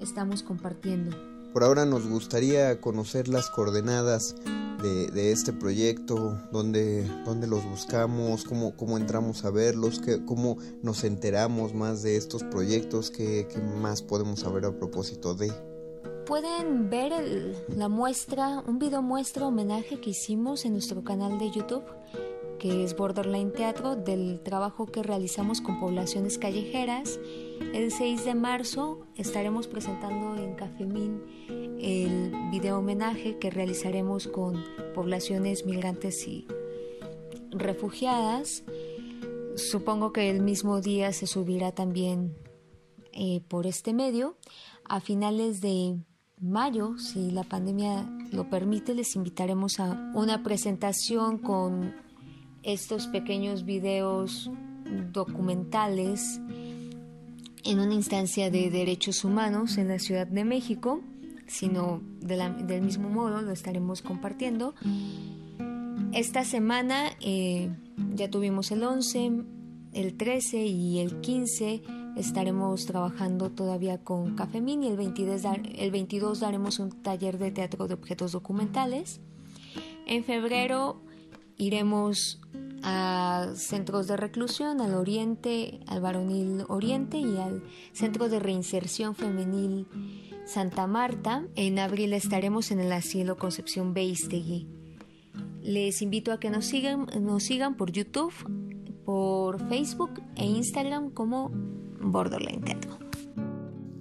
[0.00, 1.16] estamos compartiendo.
[1.52, 4.36] Por ahora nos gustaría conocer las coordenadas
[4.82, 11.04] de, este proyecto, dónde, dónde los buscamos, cómo, cómo entramos a verlos, qué, cómo nos
[11.04, 15.52] enteramos más de estos proyectos, qué, qué más podemos saber a propósito de.
[16.24, 17.12] Pueden ver
[17.76, 21.82] la muestra, un video muestra homenaje que hicimos en nuestro canal de YouTube
[22.60, 27.18] que es Borderline Teatro, del trabajo que realizamos con poblaciones callejeras.
[27.72, 31.22] El 6 de marzo estaremos presentando en Cafemín
[31.80, 34.62] el video homenaje que realizaremos con
[34.94, 36.46] poblaciones migrantes y
[37.50, 38.62] refugiadas.
[39.56, 42.36] Supongo que el mismo día se subirá también
[43.12, 44.36] eh, por este medio.
[44.84, 45.98] A finales de
[46.38, 52.09] mayo, si la pandemia lo permite, les invitaremos a una presentación con
[52.62, 54.50] estos pequeños videos
[55.12, 56.40] documentales
[57.64, 61.02] en una instancia de derechos humanos en la Ciudad de México,
[61.46, 64.74] sino del mismo modo lo estaremos compartiendo.
[66.12, 67.70] Esta semana eh,
[68.14, 69.32] ya tuvimos el 11,
[69.92, 71.82] el 13 y el 15
[72.16, 75.42] estaremos trabajando todavía con Cafemín y el 22,
[75.76, 79.20] el 22 daremos un taller de teatro de objetos documentales.
[80.06, 81.00] En febrero
[81.60, 82.40] iremos
[82.82, 89.86] a centros de reclusión, al Oriente, al Varonil Oriente y al Centro de Reinserción Femenil
[90.46, 91.44] Santa Marta.
[91.54, 94.66] En abril estaremos en el asilo Concepción Beistegui.
[95.62, 98.32] Les invito a que nos sigan, nos sigan por YouTube,
[99.04, 101.50] por Facebook e Instagram como
[102.00, 102.99] Borderline Teatro.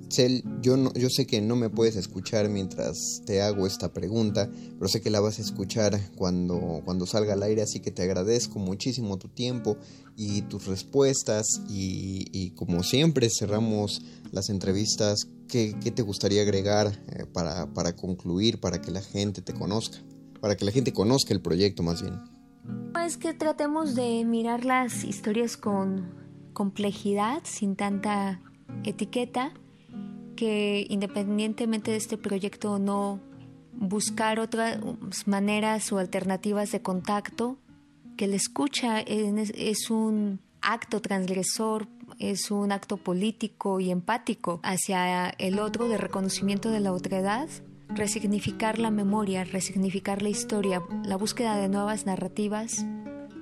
[0.09, 4.49] Cel, yo, no, yo sé que no me puedes escuchar mientras te hago esta pregunta,
[4.77, 8.01] pero sé que la vas a escuchar cuando, cuando salga al aire, así que te
[8.01, 9.77] agradezco muchísimo tu tiempo
[10.15, 17.71] y tus respuestas y, como siempre cerramos las entrevistas, ¿qué, te gustaría agregar eh, para,
[17.73, 19.99] para concluir, para que la gente te conozca,
[20.41, 22.19] para que la gente conozca el proyecto más bien?
[23.05, 26.13] Es que tratemos de mirar las historias con
[26.53, 28.41] complejidad, sin tanta
[28.83, 29.53] etiqueta
[30.39, 33.19] que independientemente de este proyecto o no,
[33.73, 34.79] buscar otras
[35.25, 37.57] maneras o alternativas de contacto,
[38.15, 45.59] que la escucha es un acto transgresor, es un acto político y empático hacia el
[45.59, 47.49] otro de reconocimiento de la otredad,
[47.89, 52.85] resignificar la memoria, resignificar la historia, la búsqueda de nuevas narrativas,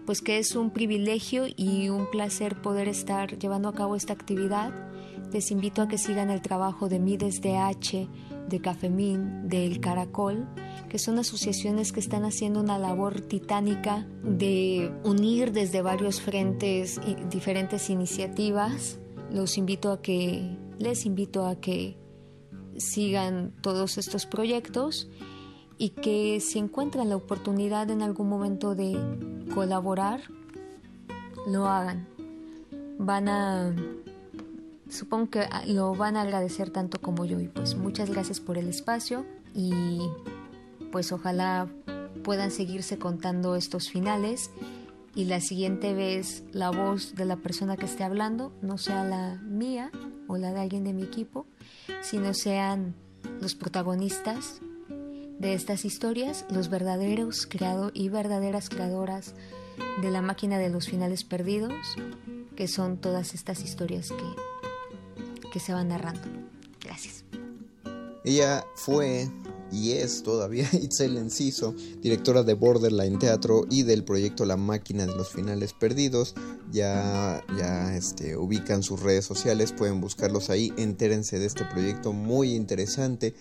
[0.07, 4.86] pues que es un privilegio y un placer poder estar llevando a cabo esta actividad
[5.31, 8.07] les invito a que sigan el trabajo de Mides DH,
[8.47, 10.47] de Cafemín, de El Caracol,
[10.89, 17.15] que son asociaciones que están haciendo una labor titánica de unir desde varios frentes y
[17.29, 18.99] diferentes iniciativas.
[19.31, 21.97] Los invito a que, les invito a que
[22.77, 25.09] sigan todos estos proyectos
[25.77, 28.97] y que si encuentran la oportunidad en algún momento de
[29.53, 30.21] colaborar,
[31.47, 32.07] lo hagan.
[32.97, 33.75] Van a
[34.89, 38.57] supongo que ah, lo van a agradecer tanto como yo y pues muchas gracias por
[38.57, 40.01] el espacio y
[40.91, 41.67] pues ojalá
[42.23, 44.51] puedan seguirse contando estos finales
[45.15, 49.35] y la siguiente vez la voz de la persona que esté hablando no sea la
[49.43, 49.91] mía
[50.27, 51.47] o la de alguien de mi equipo,
[52.01, 52.93] sino sean
[53.41, 54.61] los protagonistas
[55.39, 59.33] de estas historias, los verdaderos creados y verdaderas creadoras
[60.01, 61.73] de la máquina de los finales perdidos,
[62.55, 64.23] que son todas estas historias que
[65.59, 66.21] se van narrando.
[66.81, 67.23] Gracias.
[68.23, 69.29] Ella fue
[69.71, 75.15] y es todavía Itzel Enciso, directora de Borderline Teatro y del proyecto La Máquina de
[75.15, 76.35] los Finales Perdidos.
[76.71, 82.53] Ya, ya este, ubican sus redes sociales, pueden buscarlos ahí, entérense de este proyecto muy
[82.53, 83.33] interesante.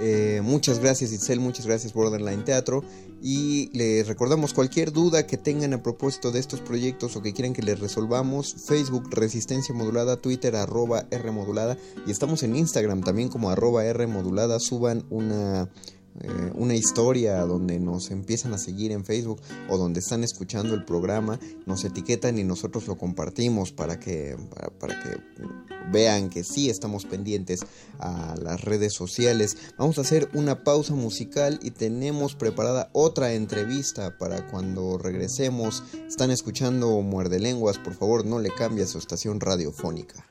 [0.00, 2.82] Eh, muchas gracias Itzel, muchas gracias Borderline Teatro
[3.22, 7.52] y les recordamos cualquier duda que tengan a propósito de estos proyectos o que quieran
[7.52, 13.28] que les resolvamos, Facebook Resistencia Modulada, Twitter arroba R Modulada y estamos en Instagram también
[13.28, 15.70] como arroba R Modulada, suban una
[16.20, 20.84] eh, una historia donde nos empiezan a seguir en Facebook o donde están escuchando el
[20.84, 24.36] programa, nos etiquetan y nosotros lo compartimos para que,
[24.78, 25.20] para, que
[25.90, 27.60] vean que sí estamos pendientes
[27.98, 29.56] a las redes sociales.
[29.78, 35.82] Vamos a hacer una pausa musical y tenemos preparada otra entrevista para cuando regresemos.
[36.06, 40.26] Están escuchando Muerde Lenguas, por favor no le cambie a su estación radiofónica.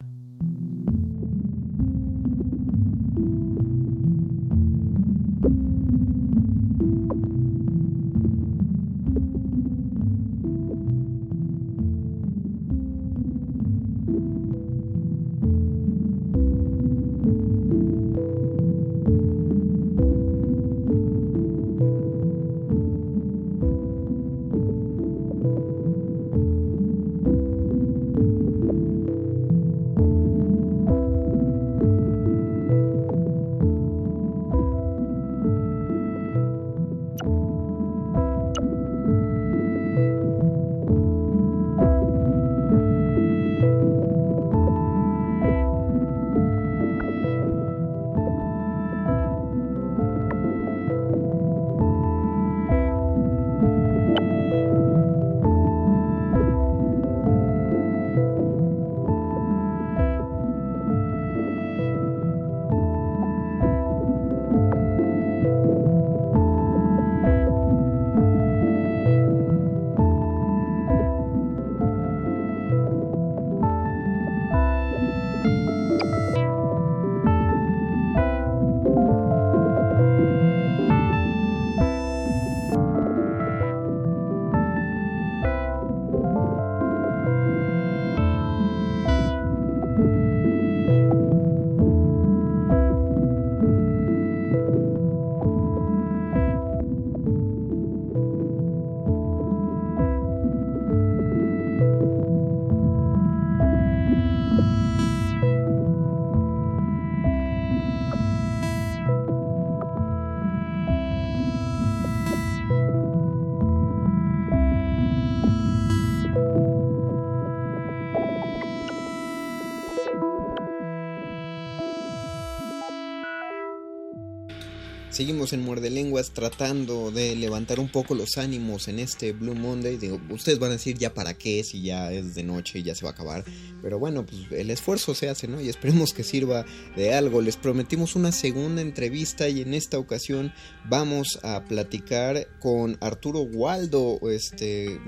[125.51, 129.97] Seguimos en Muerde Lenguas tratando de levantar un poco los ánimos en este Blue Monday.
[130.29, 133.03] Ustedes van a decir ya para qué si ya es de noche y ya se
[133.03, 133.43] va a acabar.
[133.81, 135.61] Pero bueno, pues el esfuerzo se hace, ¿no?
[135.61, 137.41] Y esperemos que sirva de algo.
[137.41, 140.53] Les prometimos una segunda entrevista y en esta ocasión
[140.85, 144.99] vamos a platicar con Arturo Waldo, este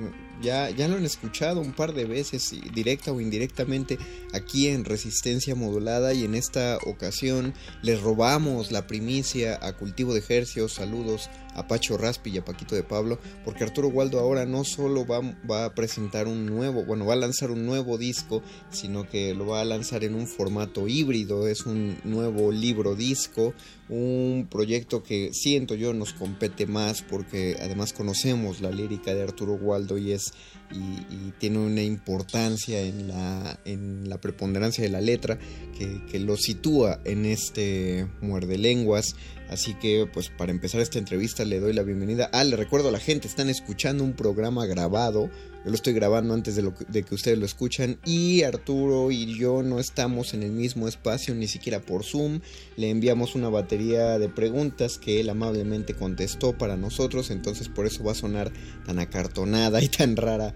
[0.42, 3.98] ya, ya lo han escuchado un par de veces, directa o indirectamente,
[4.34, 10.20] aquí en Resistencia Modulada y en esta ocasión les robamos la primicia a Cultivo de
[10.20, 10.74] Ejercios.
[10.74, 15.06] Saludos a Pacho Raspi y a Paquito de Pablo, porque Arturo Waldo ahora no solo
[15.06, 19.34] va, va, a presentar un nuevo, bueno, va a lanzar un nuevo disco, sino que
[19.34, 23.54] lo va a lanzar en un formato híbrido, es un nuevo libro disco,
[23.90, 29.54] un proyecto que siento yo nos compete más porque además conocemos la lírica de Arturo
[29.54, 30.33] Waldo y es
[30.72, 35.38] y, tiene una importancia en la, en la preponderancia de la letra
[35.78, 39.16] que, que lo sitúa en este muerde lenguas
[39.54, 42.28] Así que, pues, para empezar esta entrevista le doy la bienvenida.
[42.34, 45.30] Ah, le recuerdo a la gente, están escuchando un programa grabado.
[45.64, 47.98] Yo lo estoy grabando antes de, que ustedes lo escuchan.
[48.06, 52.42] Y Arturo y yo no estamos en el mismo espacio, ni siquiera por Zoom.
[52.76, 57.32] Le enviamos una batería de preguntas que él amablemente contestó para nosotros.
[57.32, 58.52] Entonces, por eso va a sonar
[58.86, 60.54] tan acartonada y tan rara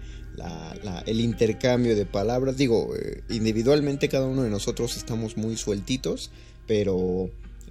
[1.06, 2.56] el intercambio de palabras.
[2.56, 6.30] Digo, eh, individualmente cada uno de nosotros estamos muy sueltitos,
[6.66, 7.30] pero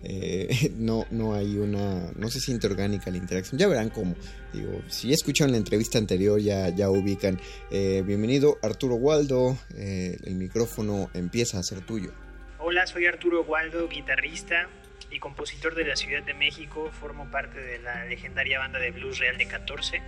[0.09, 3.59] eh, no, no hay una, no se siente orgánica la interacción.
[3.59, 4.15] Ya verán cómo.
[4.53, 7.39] Digo, si escucharon la entrevista anterior ya, ya ubican.
[7.69, 12.11] Eh, bienvenido Arturo Waldo, eh, el micrófono empieza a ser tuyo.
[12.59, 14.69] Hola, soy Arturo Waldo, guitarrista
[15.11, 16.89] y compositor de la Ciudad de México.
[16.99, 20.01] Formo parte de la legendaria banda de blues Real de 14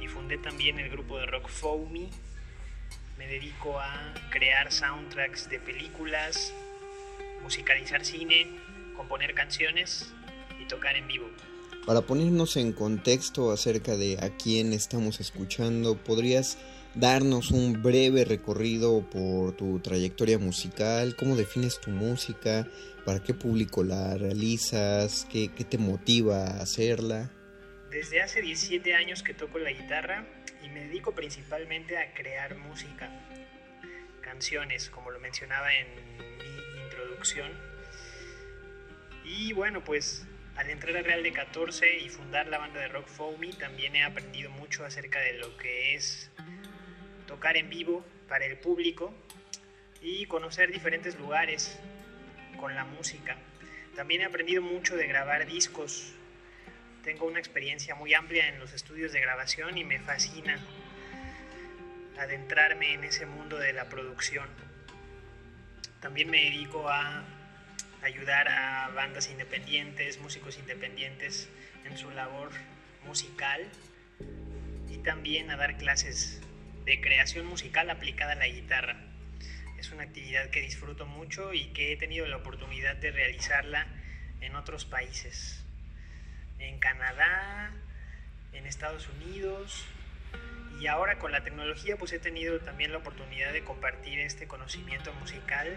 [0.00, 2.10] y fundé también el grupo de rock Foamy.
[3.16, 6.52] Me dedico a crear soundtracks de películas,
[7.42, 8.46] musicalizar cine,
[8.98, 10.12] componer canciones
[10.60, 11.30] y tocar en vivo.
[11.86, 16.58] Para ponernos en contexto acerca de a quién estamos escuchando, ¿podrías
[16.94, 21.16] darnos un breve recorrido por tu trayectoria musical?
[21.16, 22.66] ¿Cómo defines tu música?
[23.06, 25.26] ¿Para qué público la realizas?
[25.32, 27.30] ¿Qué, qué te motiva a hacerla?
[27.90, 30.26] Desde hace 17 años que toco la guitarra
[30.62, 33.10] y me dedico principalmente a crear música,
[34.20, 37.67] canciones, como lo mencionaba en mi introducción
[39.28, 40.26] y bueno, pues
[40.56, 44.02] al entrar a Real de 14 y fundar la banda de rock Foamy, también he
[44.02, 46.30] aprendido mucho acerca de lo que es
[47.26, 49.14] tocar en vivo para el público
[50.00, 51.78] y conocer diferentes lugares
[52.58, 53.36] con la música.
[53.94, 56.14] También he aprendido mucho de grabar discos.
[57.04, 60.58] Tengo una experiencia muy amplia en los estudios de grabación y me fascina
[62.18, 64.48] adentrarme en ese mundo de la producción.
[66.00, 67.37] También me dedico a
[68.02, 71.48] ayudar a bandas independientes, músicos independientes
[71.84, 72.50] en su labor
[73.06, 73.68] musical
[74.88, 76.40] y también a dar clases
[76.84, 78.96] de creación musical aplicada a la guitarra.
[79.78, 83.86] Es una actividad que disfruto mucho y que he tenido la oportunidad de realizarla
[84.40, 85.64] en otros países.
[86.58, 87.72] En Canadá,
[88.52, 89.86] en Estados Unidos,
[90.80, 95.12] y ahora con la tecnología pues he tenido también la oportunidad de compartir este conocimiento
[95.14, 95.76] musical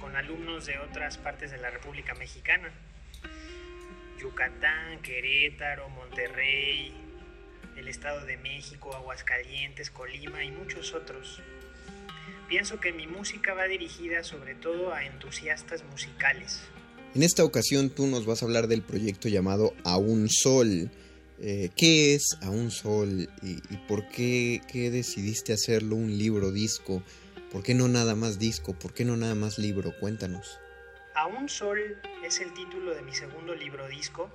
[0.00, 2.70] con alumnos de otras partes de la República Mexicana.
[4.20, 6.92] Yucatán, Querétaro, Monterrey,
[7.76, 11.40] el Estado de México, Aguascalientes, Colima y muchos otros.
[12.48, 16.60] Pienso que mi música va dirigida sobre todo a entusiastas musicales.
[17.14, 20.90] En esta ocasión tú nos vas a hablar del proyecto llamado A un Sol
[21.42, 27.02] eh, ¿Qué es A un Sol y, por qué, decidiste hacerlo un libro disco?
[27.50, 28.74] ¿Por qué no nada más disco?
[28.74, 29.92] ¿Por qué no nada más libro?
[29.98, 30.60] Cuéntanos.
[31.14, 34.30] A un Sol es el título de mi segundo libro disco.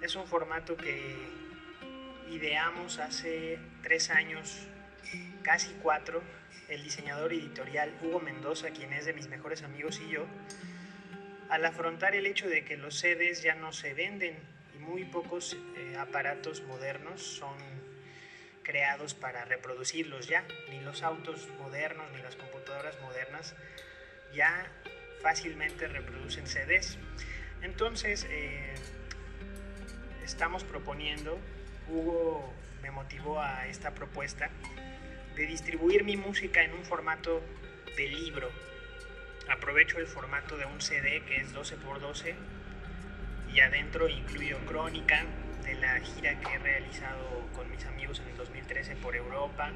[0.00, 1.16] Es un formato que
[2.30, 4.68] ideamos hace tres años,
[5.42, 6.22] casi cuatro,
[6.68, 10.24] el diseñador editorial Hugo Mendoza, quien es de mis mejores amigos y yo,
[11.48, 14.36] al afrontar el hecho de que los CDs ya no se venden
[14.78, 17.73] muy pocos eh, aparatos modernos son
[18.64, 23.54] creados para reproducirlos ya, ni los autos modernos ni las computadoras modernas
[24.34, 24.66] ya
[25.22, 26.98] fácilmente reproducen CDs.
[27.62, 28.74] Entonces, eh,
[30.24, 31.38] estamos proponiendo,
[31.88, 32.52] Hugo
[32.82, 34.50] me motivó a esta propuesta,
[35.36, 37.42] de distribuir mi música en un formato
[37.96, 38.50] de libro.
[39.48, 42.34] Aprovecho el formato de un CD que es 12 x 12
[43.52, 45.24] y adentro incluyo crónica
[45.64, 49.70] de la gira que he realizado con mis amigos en el 2013 por Europa,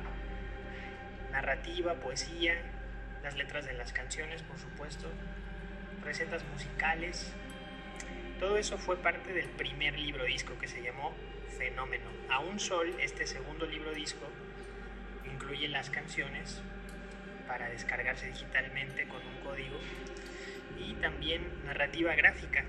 [1.31, 2.55] narrativa, poesía,
[3.23, 5.09] las letras de las canciones, por supuesto,
[6.05, 7.33] recetas musicales
[8.41, 11.13] Todo eso fue parte del primer libro disco que se llamó
[11.59, 12.07] Fenómeno.
[12.31, 14.27] A un sol, este segundo libro disco
[15.27, 16.63] incluye las canciones
[17.47, 19.77] para descargarse digitalmente con un código
[20.79, 22.65] y también narrativa gráfica.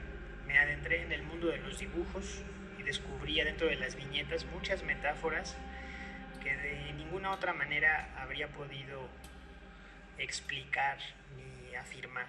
[0.47, 2.41] Me adentré en el mundo de los dibujos
[2.79, 5.55] y descubrí dentro de las viñetas muchas metáforas
[6.39, 9.07] que de ninguna otra manera habría podido
[10.17, 10.97] explicar
[11.35, 12.27] ni afirmar.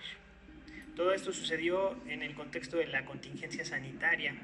[0.97, 4.35] Todo esto sucedió en el contexto de la contingencia sanitaria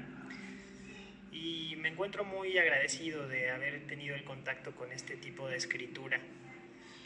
[1.31, 6.19] y me encuentro muy agradecido de haber tenido el contacto con este tipo de escritura.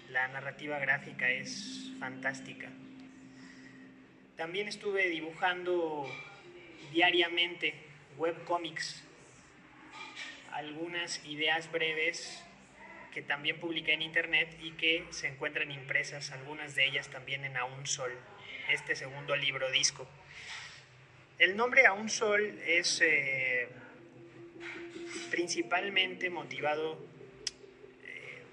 [0.10, 2.70] La narrativa gráfica es fantástica.
[4.38, 6.10] También estuve dibujando
[6.92, 7.76] diariamente
[8.18, 9.04] webcomics,
[10.52, 12.44] algunas ideas breves
[13.14, 17.58] que también publiqué en internet y que se encuentran impresas, algunas de ellas también en
[17.58, 18.12] A un Sol,
[18.70, 20.08] este segundo libro disco.
[21.38, 23.68] El nombre A un Sol es eh,
[25.30, 27.04] principalmente motivado
[28.04, 28.44] eh,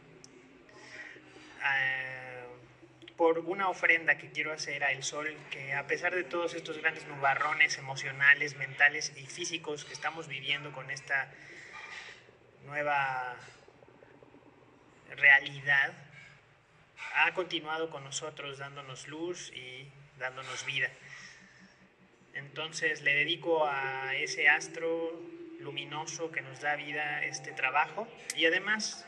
[3.16, 6.78] por una ofrenda que quiero hacer a el sol, que a pesar de todos estos
[6.78, 11.32] grandes nubarrones emocionales, mentales y físicos que estamos viviendo con esta
[12.64, 13.36] nueva
[15.16, 15.92] realidad
[17.16, 19.88] ha continuado con nosotros dándonos luz y
[20.18, 20.90] dándonos vida.
[22.34, 25.20] Entonces le dedico a ese astro
[25.60, 28.06] luminoso que nos da vida este trabajo
[28.36, 29.04] y además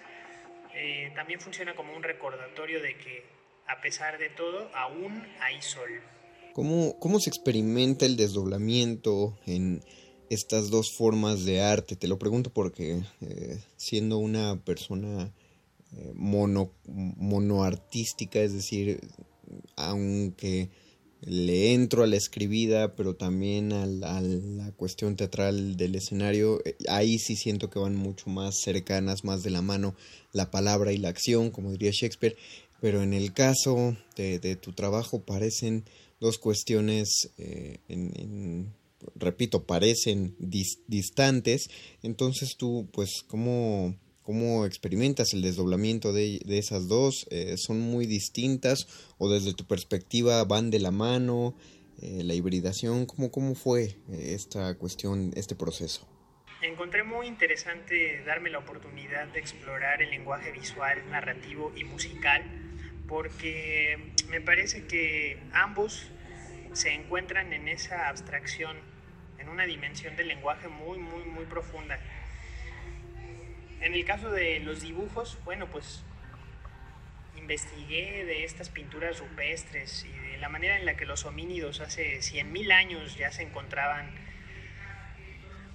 [0.75, 3.25] eh, también funciona como un recordatorio de que
[3.67, 5.91] a pesar de todo aún hay sol.
[6.55, 9.83] ¿Cómo, cómo se experimenta el desdoblamiento en
[10.29, 11.95] estas dos formas de arte?
[11.95, 15.33] Te lo pregunto porque eh, siendo una persona
[15.97, 19.01] eh, mono, monoartística, es decir,
[19.77, 20.71] aunque
[21.23, 27.19] le entro a la escribida, pero también a la, cuestión teatral del escenario, eh, ahí
[27.19, 29.95] sí siento que van mucho más cercanas, más de la mano
[30.33, 32.37] la palabra y la acción, como diría Shakespeare,
[32.81, 35.85] pero en el caso de, tu trabajo parecen
[36.21, 37.79] dos cuestiones, eh,
[39.15, 41.69] repito, parecen distantes,
[42.03, 43.97] entonces tú, pues, ¿cómo
[44.31, 47.27] ¿Cómo experimentas el desdoblamiento de, esas dos?
[47.33, 48.87] Eh, ¿Son muy distintas
[49.19, 51.57] o desde tu perspectiva van de la mano?
[52.01, 56.07] Eh, la hibridación, ¿cómo, cómo fue eh, esta cuestión, este proceso?
[56.63, 62.45] Encontré muy interesante darme la oportunidad de explorar el lenguaje visual, narrativo y musical,
[63.09, 66.07] porque me parece que ambos
[66.73, 68.77] se encuentran en esa abstracción,
[69.41, 71.99] en una dimensión del lenguaje muy, muy, muy profunda
[73.81, 76.03] en el caso de los dibujos, bueno, pues
[77.37, 82.19] investigué de estas pinturas rupestres y de la manera en la que los homínidos hace
[82.19, 84.11] 100.000 años ya se encontraban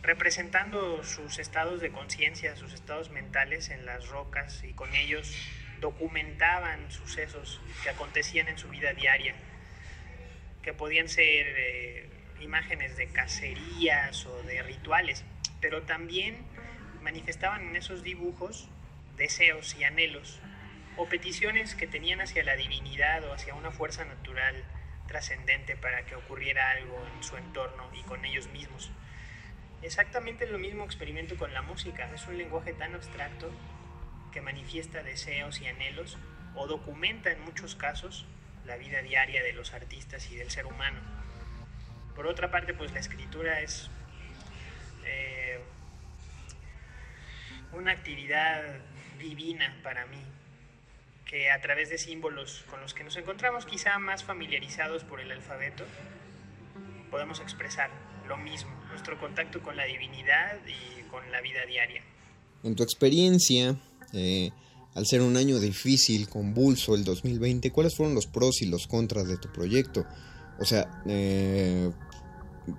[0.03, 5.35] representando sus estados de conciencia, sus estados mentales en las rocas y con ellos
[5.81, 9.35] documentaban sucesos que acontecían en su vida diaria,
[10.61, 15.25] que podían ser eh, imágenes de cacerías o de rituales,
[15.59, 16.37] pero también
[17.05, 18.67] manifestaban en esos dibujos
[19.15, 20.39] deseos y anhelos
[20.97, 24.55] o peticiones que tenían hacia la divinidad o hacia una fuerza natural
[25.07, 28.91] trascendente para que ocurriera algo en su entorno y con ellos mismos.
[29.83, 33.51] Exactamente lo mismo experimento con la música, es un lenguaje tan abstracto
[34.33, 36.17] que manifiesta deseos y anhelos
[36.55, 38.25] o documenta en muchos casos
[38.65, 40.99] la vida diaria de los artistas y del ser humano.
[42.15, 43.91] Por otra parte, pues la escritura es
[45.05, 45.59] eh,
[47.77, 48.61] una actividad
[49.19, 50.21] divina para mí,
[51.25, 55.31] que a través de símbolos con los que nos encontramos quizá más familiarizados por el
[55.31, 55.85] alfabeto,
[57.09, 57.89] podemos expresar
[58.27, 62.01] lo mismo, nuestro contacto con la divinidad y con la vida diaria.
[62.63, 63.75] En tu experiencia,
[64.13, 64.51] eh,
[64.95, 69.27] al ser un año difícil, convulso, el 2020, ¿cuáles fueron los pros y los contras
[69.27, 70.05] de tu proyecto?
[70.59, 71.91] O sea, eh,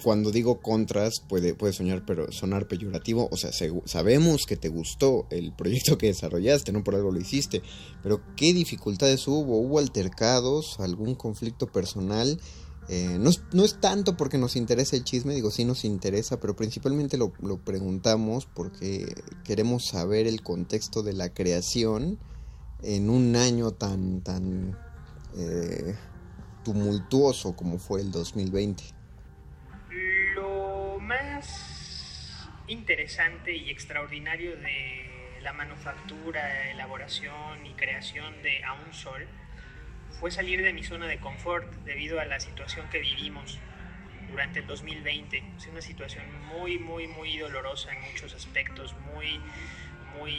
[0.02, 3.28] cuando digo contras puede, puede soñar, pero sonar peyorativo.
[3.30, 3.50] O sea,
[3.84, 7.62] sabemos que te gustó el proyecto que desarrollaste, no por algo lo hiciste.
[8.02, 9.58] Pero ¿qué dificultades hubo?
[9.58, 10.78] ¿Hubo altercados?
[10.80, 12.40] ¿Algún conflicto personal?
[12.88, 16.54] Eh, no, no, es tanto porque nos interesa el chisme, digo, sí nos interesa, pero
[16.54, 19.12] principalmente lo, lo preguntamos porque
[19.42, 22.18] queremos saber el contexto de la creación
[22.82, 24.78] en un año tan, tan
[25.36, 25.96] eh,
[26.64, 28.95] tumultuoso como fue el 2020
[32.68, 39.26] interesante y extraordinario de la manufactura, elaboración y creación de A un Sol
[40.18, 43.58] fue salir de mi zona de confort debido a la situación que vivimos.
[44.28, 45.42] durante el 2020.
[45.56, 49.40] Es una situación muy, muy, muy dolorosa en muchos aspectos, muy,
[50.18, 50.32] muy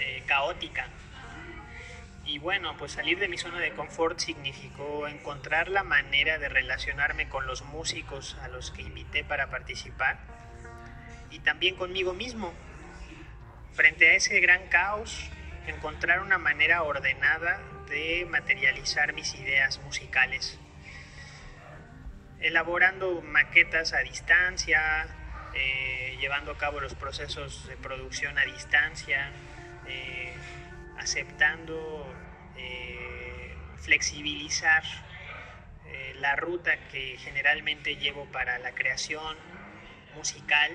[0.00, 0.88] eh, caótica.
[2.28, 7.30] Y bueno, pues salir de mi zona de confort significó encontrar la manera de relacionarme
[7.30, 10.18] con los músicos a los que invité para participar
[11.30, 12.52] y también conmigo mismo.
[13.72, 15.30] Frente a ese gran caos,
[15.66, 20.60] encontrar una manera ordenada de materializar mis ideas musicales
[22.40, 25.08] elaborando maquetas a distancia,
[25.54, 29.30] eh, llevando a cabo los procesos de producción a distancia,
[29.86, 30.32] eh,
[30.98, 32.06] aceptando
[33.88, 34.82] eh, flexibilizar
[36.20, 39.36] la ruta que generalmente llevo para la creación
[40.14, 40.72] musical.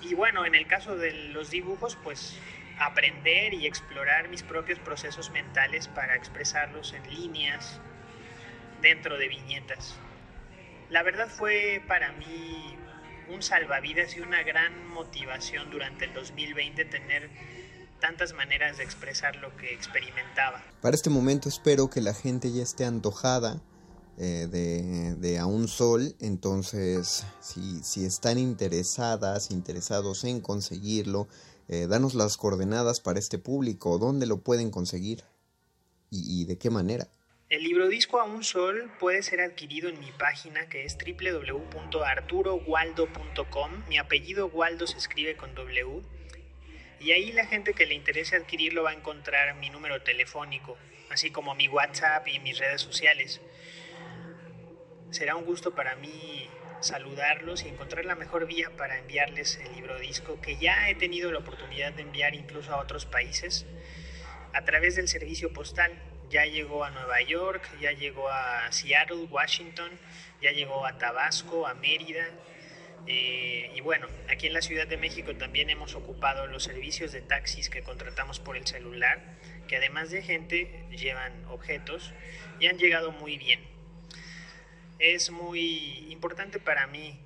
[0.00, 2.38] Y bueno, en el caso de los dibujos, pues
[2.78, 7.80] aprender y explorar mis propios procesos mentales para expresarlos en líneas,
[8.80, 9.98] dentro de viñetas.
[10.90, 12.76] La verdad fue para mí
[13.28, 17.30] un salvavidas y una gran motivación durante el 2020 tener
[18.02, 20.62] tantas maneras de expresar lo que experimentaba.
[20.82, 23.62] Para este momento espero que la gente ya esté antojada
[24.18, 24.46] eh,
[25.18, 31.28] de, A un Sol, entonces si, si están interesadas, interesados en conseguirlo,
[31.68, 35.24] eh, danos las coordenadas para este público, dónde lo pueden conseguir
[36.10, 37.08] y de qué manera.
[37.52, 43.70] El libro disco a un sol puede ser adquirido en mi página que es www.arturowaldo.com.
[43.90, 46.00] Mi apellido Waldo se escribe con W.
[47.02, 50.78] Y ahí la gente que le interese adquirirlo va a encontrar mi número telefónico,
[51.10, 53.40] así como mi WhatsApp y mis redes sociales.
[55.10, 56.48] Será un gusto para mí
[56.80, 61.30] saludarlos y encontrar la mejor vía para enviarles el libro disco que ya he tenido
[61.30, 63.66] la oportunidad de enviar incluso a otros países
[64.52, 65.92] a través del servicio postal
[66.32, 69.90] ya llegó a Nueva York, ya llegó a Seattle, Washington,
[70.40, 72.24] ya llegó a Tabasco, a Mérida.
[73.06, 77.20] Eh, y bueno, aquí en la Ciudad de México también hemos ocupado los servicios de
[77.20, 79.20] taxis que contratamos por el celular,
[79.66, 82.12] que además de gente llevan objetos
[82.60, 83.60] y han llegado muy bien.
[84.98, 87.18] Es muy importante para mí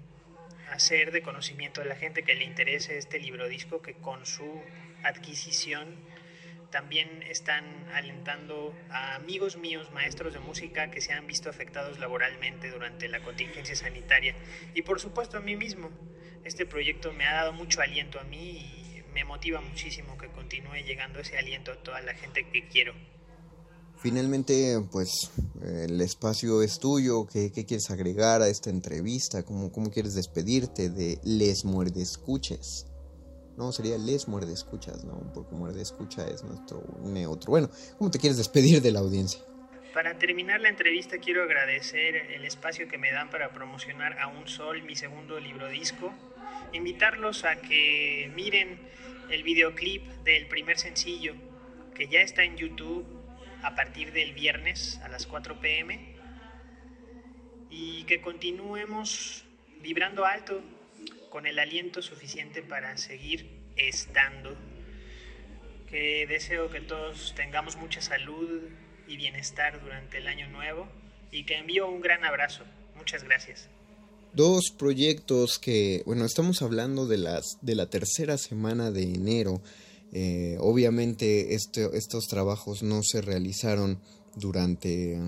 [0.70, 4.62] hacer de conocimiento a la gente que le interese este libro disco que con su
[5.02, 5.94] adquisición
[6.76, 7.64] también están
[7.94, 13.22] alentando a amigos míos, maestros de música, que se han visto afectados laboralmente durante la
[13.22, 14.34] contingencia sanitaria.
[14.74, 15.88] Y por supuesto a mí mismo.
[16.44, 20.84] Este proyecto me ha dado mucho aliento a mí y me motiva muchísimo que continúe
[20.86, 22.92] llegando ese aliento a toda la gente que quiero.
[23.96, 27.26] Finalmente, pues el espacio es tuyo.
[27.26, 29.44] ¿Qué, quieres agregar a esta entrevista?
[29.44, 32.86] ¿Cómo, ¿Cómo quieres despedirte de Les Muerde Escuches?
[33.56, 35.18] No, sería les muerde escuchas, ¿no?
[35.32, 37.50] Porque muerde escucha es nuestro neutro.
[37.50, 39.40] Bueno, ¿cómo te quieres despedir de la audiencia?
[39.94, 44.46] Para terminar la entrevista quiero agradecer el espacio que me dan para promocionar a un
[44.46, 46.12] sol mi segundo libro disco.
[46.72, 48.78] Invitarlos a que miren
[49.30, 51.34] el videoclip del primer sencillo
[51.94, 53.06] que ya está en YouTube
[53.62, 56.14] a partir del viernes a las 4 pm
[57.70, 59.44] y que continuemos
[59.80, 60.60] vibrando alto
[61.30, 64.56] con el aliento suficiente para seguir estando.
[65.88, 68.62] Que deseo que todos tengamos mucha salud
[69.06, 70.88] y bienestar durante el año nuevo
[71.30, 72.64] y que envío un gran abrazo.
[72.96, 73.68] Muchas gracias.
[74.32, 79.62] Dos proyectos que, bueno, estamos hablando de, las, de la tercera semana de enero.
[80.12, 84.00] Eh, obviamente este, estos trabajos no se realizaron
[84.34, 85.18] durante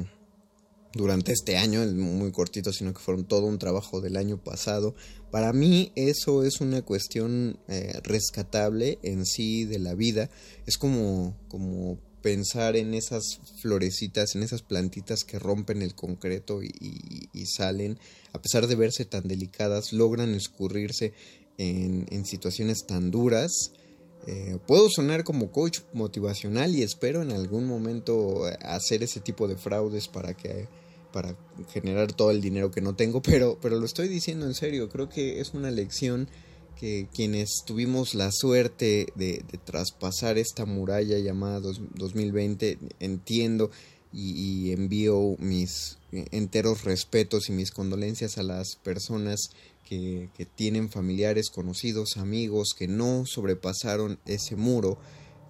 [0.95, 4.95] durante este año, muy cortito, sino que fueron todo un trabajo del año pasado.
[5.31, 10.31] Para mí eso es una cuestión eh, rescatable en sí de la vida.
[10.67, 17.47] Es como, como pensar en esas florecitas, en esas plantitas que rompen el concreto y,
[17.47, 17.99] salen,
[18.33, 21.13] a pesar de verse tan delicadas, logran escurrirse
[21.59, 23.73] en, en situaciones tan duras.
[24.31, 29.57] Eh, puedo sonar como coach motivacional y espero en algún momento hacer ese tipo de
[29.57, 30.69] fraudes para que
[31.15, 31.35] para
[31.73, 35.09] generar todo el dinero que no tengo, pero, pero lo estoy diciendo en serio, creo
[35.09, 36.29] que es una lección
[36.79, 43.71] que quienes tuvimos la suerte de, traspasar esta muralla llamada 2020, entiendo
[44.13, 49.51] y, envío mis enteros respetos y mis condolencias a las personas
[49.89, 54.99] que, tienen familiares, conocidos, amigos que no sobrepasaron ese muro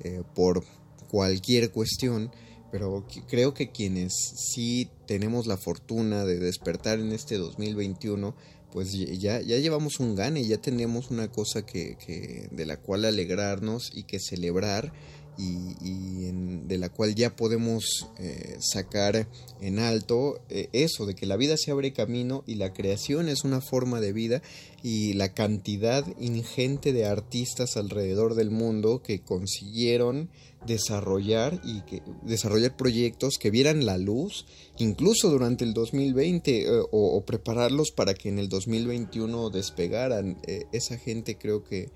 [0.01, 0.64] eh, por
[1.11, 2.30] cualquier cuestión
[2.70, 8.34] pero creo que quienes sí tenemos la fortuna de despertar en este 2021,
[8.72, 13.07] pues ya, ya llevamos un gane, ya tenemos una cosa que, que de la cual
[13.07, 14.93] alegrarnos y que celebrar
[15.39, 16.32] y,
[16.66, 19.26] de la cual ya podemos eh, sacar
[19.61, 23.45] en alto eh, eso, de que la vida se abre camino y la creación es
[23.45, 24.43] una forma de vida
[24.82, 30.28] y la cantidad ingente de artistas alrededor del mundo que consiguieron
[30.66, 34.47] desarrollar y que desarrollar proyectos que vieran la luz
[34.78, 40.39] incluso durante el 2020 eh, o, prepararlos para que en el 2021 despegaran.
[40.47, 41.91] Eh, esa gente creo que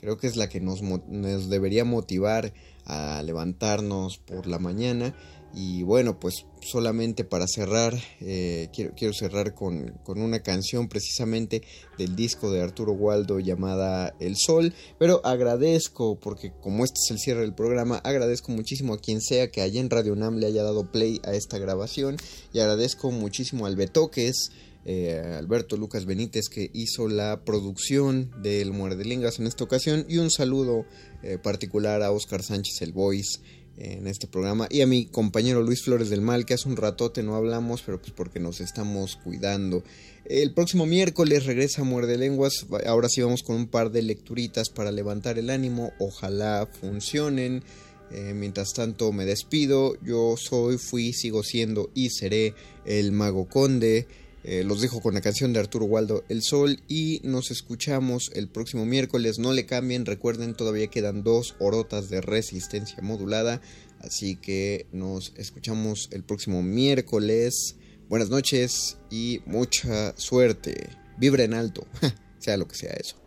[0.00, 2.52] creo que es la que nos, nos debería motivar
[2.84, 5.14] a levantarnos por la mañana
[5.56, 11.62] y bueno, pues solamente para cerrar, eh, quiero, quiero, cerrar con, con, una canción precisamente
[11.96, 17.18] del disco de Arturo Waldo llamada El Sol, pero agradezco, porque como este es el
[17.20, 20.64] cierre del programa, agradezco muchísimo a quien sea que allá en Radio Nam le haya
[20.64, 22.16] dado play a esta grabación
[22.52, 24.50] y agradezco muchísimo al Betoques.
[24.86, 30.04] Eh, Alberto Lucas Benítez que hizo la producción del Muerdelingas en esta ocasión.
[30.08, 30.84] Y un saludo
[31.22, 33.40] eh, particular a Oscar Sánchez el Voice
[33.76, 34.68] en este programa.
[34.70, 38.00] Y a mi compañero Luis Flores del Mal que hace un ratote no hablamos pero
[38.00, 39.82] pues porque nos estamos cuidando.
[40.26, 42.66] El próximo miércoles regresa Muerde Lenguas.
[42.86, 45.92] Ahora sí vamos con un par de lecturitas para levantar el ánimo.
[45.98, 47.62] Ojalá funcionen.
[48.10, 49.96] Eh, mientras tanto me despido.
[50.02, 52.54] Yo soy fui sigo siendo y seré
[52.84, 54.06] el mago conde
[54.44, 58.48] eh, los dejo con la canción de Arturo Waldo El Sol y nos escuchamos el
[58.48, 59.38] próximo miércoles.
[59.38, 63.62] No le cambien, recuerden, todavía quedan dos orotas de resistencia modulada.
[64.00, 67.76] Así que nos escuchamos el próximo miércoles.
[68.10, 70.90] Buenas noches y mucha suerte.
[71.16, 71.86] Vibra en alto,
[72.38, 73.23] sea lo que sea eso.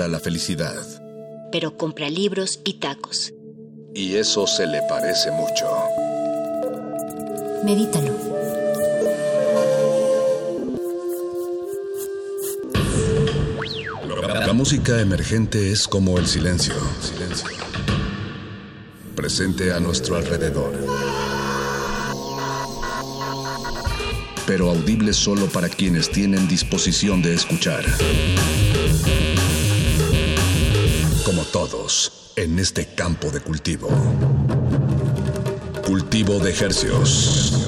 [0.00, 0.76] Compra la felicidad.
[1.52, 3.34] Pero compra libros y tacos.
[3.94, 5.66] Y eso se le parece mucho.
[7.64, 8.14] Medítalo.
[14.46, 17.48] La música emergente es como el silencio, silencio,
[19.14, 20.72] presente a nuestro alrededor,
[24.46, 27.84] pero audible solo para quienes tienen disposición de escuchar.
[31.52, 33.88] Todos, en este campo de cultivo.
[35.84, 37.59] Cultivo de ejercios.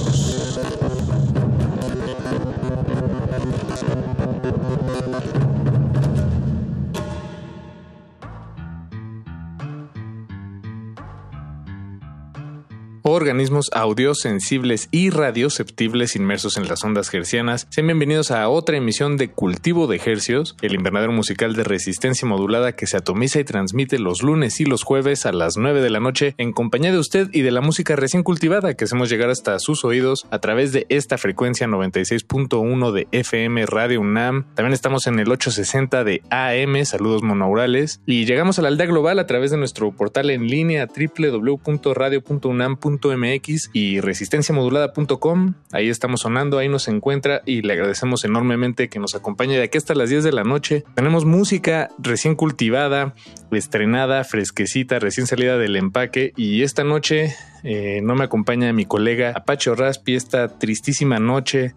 [13.53, 17.67] Organismos audiosensibles y radioceptibles inmersos en las ondas hercianas.
[17.69, 22.73] Sean bienvenidos a otra emisión de Cultivo de Hercios, el invernadero musical de resistencia modulada
[22.73, 26.01] que se atomiza y transmite los lunes y los jueves a las 9 de la
[26.01, 29.59] noche en compañía de usted y de la música recién cultivada que hacemos llegar hasta
[29.59, 34.47] sus oídos a través de esta frecuencia 96.1 de FM Radio UNAM.
[34.55, 39.19] También estamos en el 860 de AM, saludos monaurales, y llegamos a la aldea global
[39.19, 43.03] a través de nuestro portal en línea www.radio.unam.com
[43.43, 45.55] mx y resistenciamodulada.com.
[45.73, 49.79] Ahí estamos sonando, ahí nos encuentra y le agradecemos enormemente que nos acompañe de aquí
[49.79, 50.85] hasta las 10 de la noche.
[50.95, 53.15] Tenemos música recién cultivada,
[53.51, 57.35] estrenada, fresquecita, recién salida del empaque y esta noche
[57.65, 61.75] eh, no me acompaña mi colega Apache Raspi esta tristísima noche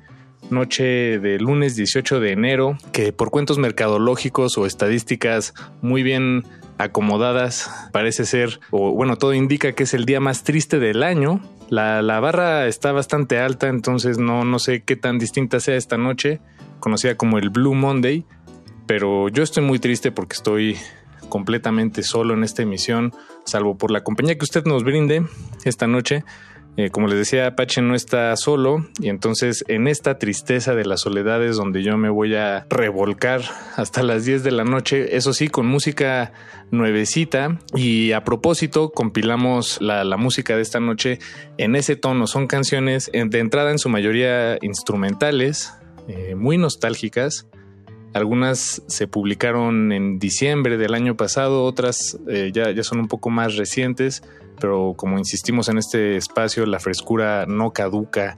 [0.50, 6.44] noche de lunes 18 de enero, que por cuentos mercadológicos o estadísticas muy bien
[6.78, 7.70] acomodadas.
[7.92, 11.42] Parece ser, o bueno, todo indica que es el día más triste del año.
[11.70, 16.40] La, barra está bastante alta, entonces no, no sé qué tan distinta sea esta noche,
[16.80, 18.26] conocida como el Blue Monday.
[18.86, 20.78] Pero yo estoy muy triste porque estoy
[21.30, 23.14] completamente solo en esta emisión,
[23.46, 25.26] salvo por la compañía que usted nos brinde
[25.64, 26.24] esta noche.
[26.78, 31.02] Eh, como les decía, Apache no está solo y entonces en esta tristeza de las
[31.02, 33.42] soledades donde yo me voy a revolcar
[33.78, 36.34] hasta las 10 de la noche, eso sí, con música
[36.72, 37.60] nuevecita.
[37.74, 41.20] Y a propósito compilamos la, música de esta noche
[41.58, 45.74] en ese tono, son canciones de entrada en su mayoría instrumentales,
[46.10, 47.48] eh, muy nostálgicas.
[48.14, 53.56] Algunas se publicaron en diciembre del año pasado, otras eh, ya son un poco más
[53.56, 54.24] recientes
[54.60, 58.38] pero como insistimos en este espacio, la frescura no caduca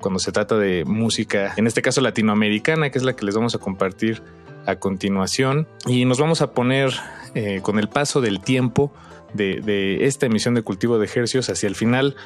[0.00, 3.54] cuando se trata de música, en este caso latinoamericana, que es la que les vamos
[3.54, 4.22] a compartir
[4.66, 5.66] a continuación.
[5.86, 6.92] Y nos vamos a poner
[7.34, 8.92] eh, con el paso del tiempo
[9.34, 12.16] de, esta emisión de Cultivo de Ejercios hacia el final.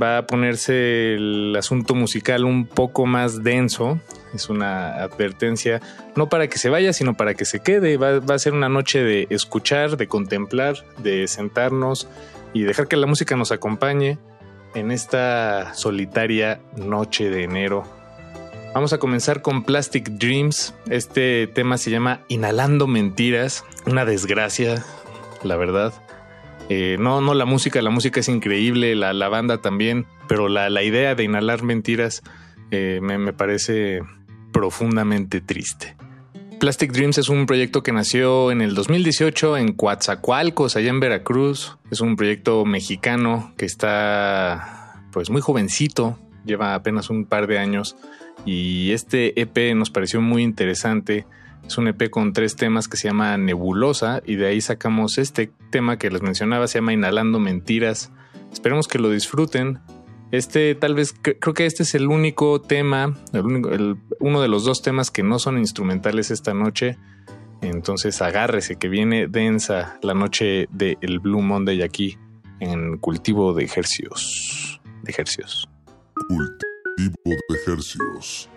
[0.00, 4.00] Va a ponerse el asunto musical un poco más denso.
[4.34, 5.80] Es una advertencia,
[6.16, 7.98] no para que se vaya, sino para que se quede.
[7.98, 12.08] va a ser una noche de escuchar, de contemplar, de sentarnos,
[12.52, 14.18] y dejar que la música nos acompañe
[14.74, 17.84] en esta solitaria noche de enero.
[18.74, 20.74] Vamos a comenzar con Plastic Dreams.
[20.88, 23.64] Este tema se llama Inhalando Mentiras.
[23.86, 24.82] Una desgracia,
[25.42, 25.92] la verdad.
[26.68, 30.70] Eh, no, no la música, la música es increíble, la, la banda también, pero la,
[30.70, 32.22] la, idea de inhalar mentiras
[32.70, 34.00] eh, me, me parece
[34.52, 35.96] profundamente triste.
[36.62, 41.76] Plastic Dreams es un proyecto que nació en el 2018 en Coatzacoalcos, allá en Veracruz.
[41.90, 47.96] Es un proyecto mexicano que está pues muy jovencito, lleva apenas un par de años
[48.46, 51.26] y este EP nos pareció muy interesante.
[51.66, 55.50] Es un EP con tres temas que se llama Nebulosa y de ahí sacamos este
[55.72, 58.12] tema que les mencionaba, se llama Inhalando Mentiras.
[58.52, 59.80] Esperemos que lo disfruten.
[60.32, 63.18] Este, tal vez, creo que este es el único tema,
[64.18, 66.96] uno de los dos temas que no son instrumentales esta noche.
[67.60, 72.18] Entonces agárrese que viene densa la noche del Blue Monday aquí
[72.60, 74.80] en cultivo de ejercicios.
[75.02, 75.68] De ejercicios.
[76.28, 78.48] Cultivo de ejercicios.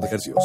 [0.00, 0.44] De ejercicios.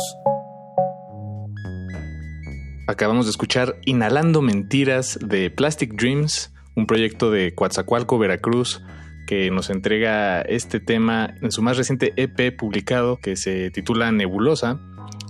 [2.88, 8.84] Acabamos de escuchar Inhalando Mentiras de Plastic Dreams, un proyecto de Coatzacoalco, Veracruz,
[9.26, 14.80] que nos entrega este tema en su más reciente EP publicado que se titula Nebulosa.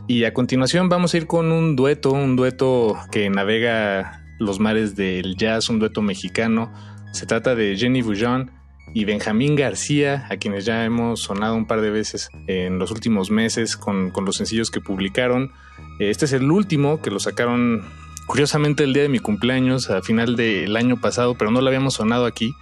[0.08, 4.96] Y a continuación vamos a ir con un dueto, un dueto que navega los mares
[4.96, 6.74] del jazz, un dueto mexicano.
[7.14, 8.52] Se trata de Jenny Bouillon
[8.96, 13.30] y Benjamín García, a quienes ya hemos sonado un par de veces en los últimos
[13.30, 15.52] meses con, con los sencillos que publicaron.
[16.00, 17.84] Este es el último que lo sacaron
[18.26, 21.96] curiosamente el día de mi cumpleaños, a final del año pasado, pero no lo habíamos
[21.96, 22.54] sonado aquí.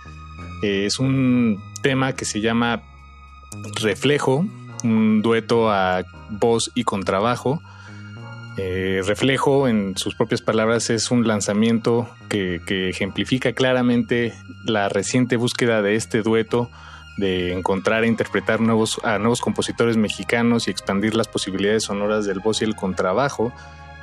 [0.64, 2.82] Eh, es un tema que se llama
[3.80, 4.44] Reflejo,
[4.84, 7.62] un dueto a voz y contrabajo.
[8.58, 14.34] Eh, Reflejo, en sus propias palabras, es un lanzamiento que, ejemplifica claramente
[14.66, 16.70] la reciente búsqueda de este dueto
[17.18, 22.40] de encontrar e interpretar nuevos, a nuevos compositores mexicanos y expandir las posibilidades sonoras del
[22.40, 23.54] voz y el contrabajo,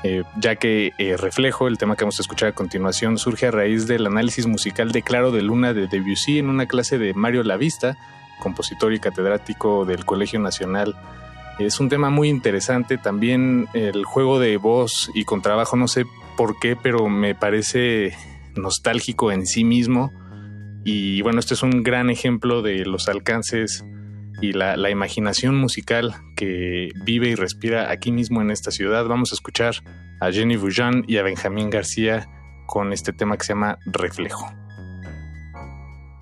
[0.02, 3.50] eh, ya que eh, Reflejo, el tema que vamos a escuchar a continuación, surge a
[3.50, 7.44] raíz del análisis musical de Claro de Luna de Debussy en una clase de Mario
[7.44, 7.96] Lavista,
[8.40, 10.96] compositor y catedrático del Colegio Nacional.
[11.60, 16.06] Es un tema muy interesante, también el juego de voz y contrabajo, no sé
[16.38, 18.16] por qué, pero me parece
[18.56, 20.10] nostálgico en sí mismo
[20.84, 23.84] y bueno, este es un gran ejemplo de los alcances
[24.40, 29.04] y la, imaginación musical que vive y respira aquí mismo en esta ciudad.
[29.04, 29.74] Vamos a escuchar
[30.20, 32.26] a Jenny Bouillon y a Benjamín García
[32.66, 34.46] con este tema que se llama Reflejo.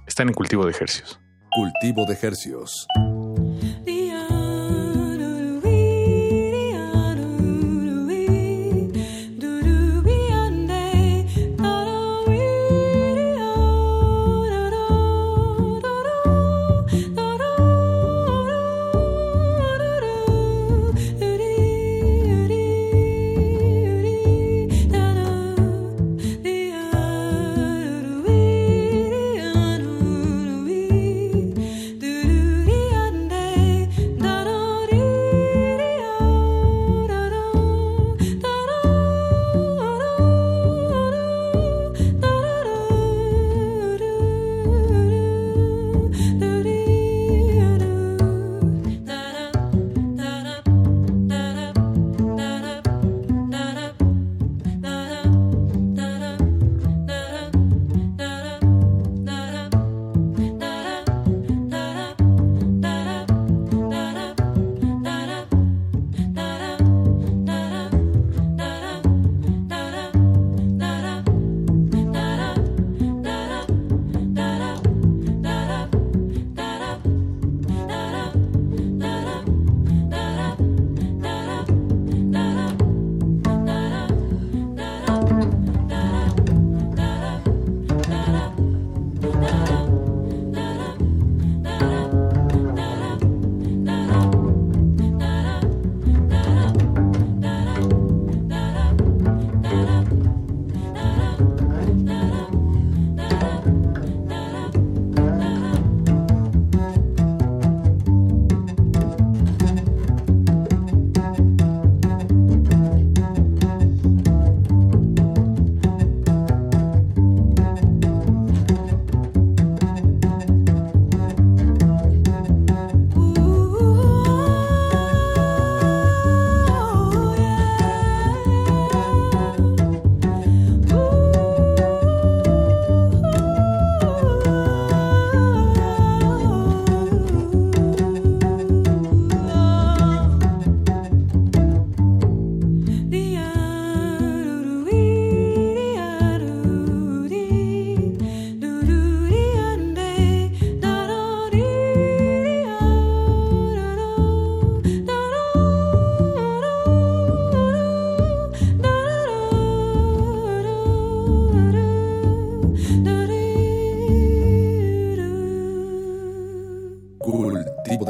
[0.05, 1.21] Están en cultivo de ejercios.
[1.55, 2.89] Cultivo de ejercios.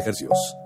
[0.09, 0.58] hercios.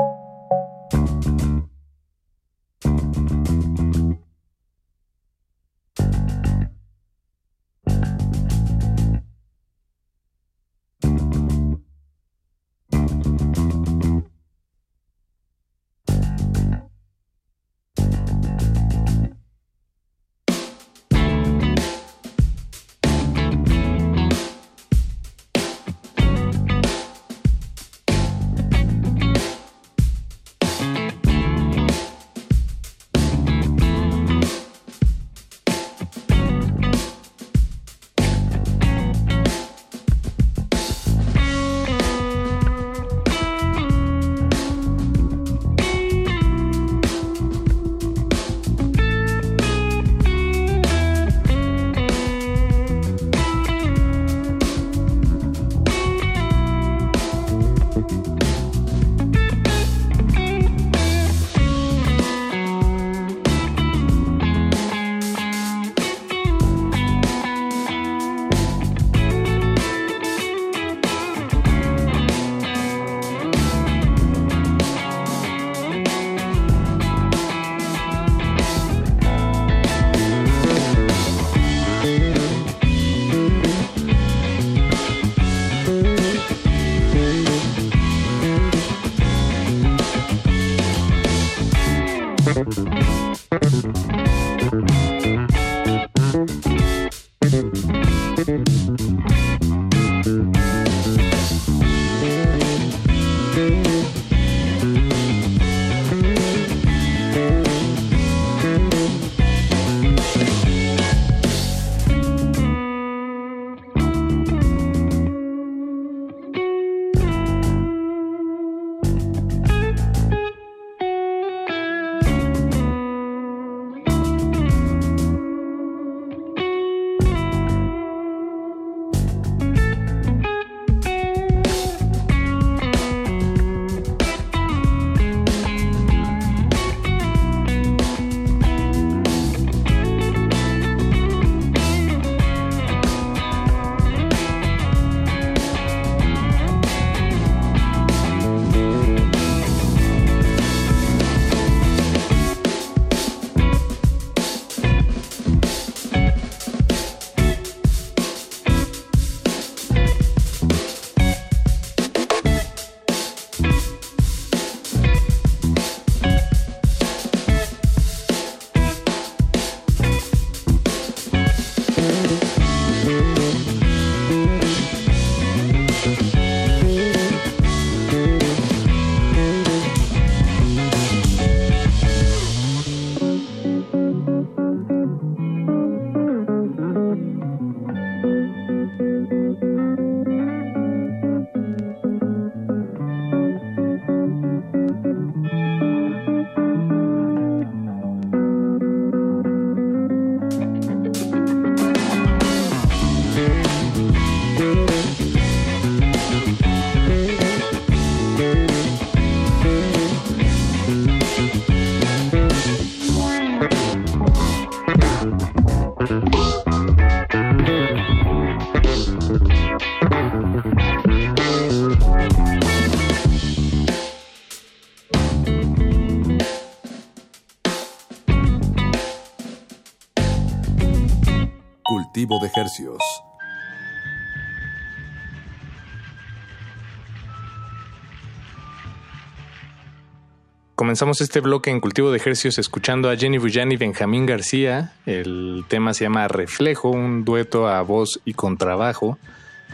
[240.92, 244.92] Comenzamos este bloque en cultivo de ejercicios escuchando a Jenny Bujani y Benjamín García.
[245.06, 249.16] El tema se llama Reflejo, un dueto a voz y contrabajo.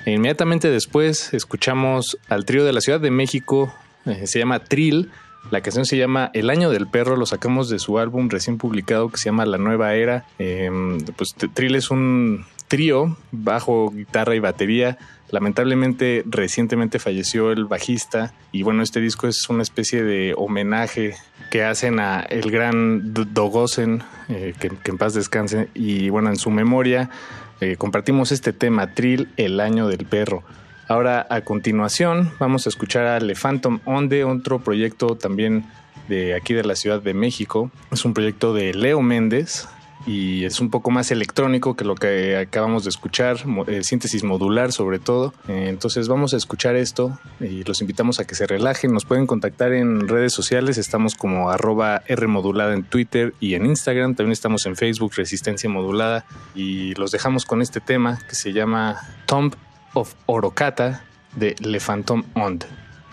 [0.04, 3.74] E inmediatamente después escuchamos al trío de la Ciudad de México,
[4.06, 5.10] eh, se llama Trill.
[5.50, 9.08] La canción se llama El Año del Perro, lo sacamos de su álbum recién publicado
[9.08, 10.24] que se llama La Nueva Era.
[10.38, 14.98] Em, pues Trill es un trío, bajo, guitarra y batería.
[15.30, 21.16] Lamentablemente recientemente falleció el bajista y bueno, este disco es una especie de homenaje
[21.50, 26.50] que hacen a el gran Dogosen, eh, que, en paz descanse, y bueno, en su
[26.50, 27.10] memoria
[27.60, 30.44] eh, compartimos este tema, Trill, el año del perro.
[30.88, 35.66] Ahora, a continuación, vamos a escuchar a Le Phantom Onde, otro proyecto también
[36.08, 37.70] de aquí de la Ciudad de México.
[37.90, 39.68] Es un proyecto de Leo Méndez,
[40.06, 44.72] y es un poco más electrónico que lo que acabamos de escuchar, eh, síntesis modular
[44.72, 45.34] sobre todo.
[45.48, 48.92] Eh, entonces vamos a escuchar esto y los invitamos a que se relajen.
[48.92, 54.14] Nos pueden contactar en redes sociales, estamos como arroba Rmodulada en Twitter y en Instagram,
[54.14, 58.96] también estamos en Facebook Resistencia Modulada y los dejamos con este tema que se llama
[59.26, 59.54] Tomb
[59.94, 61.04] of Orocata
[61.36, 62.24] de Le Phantom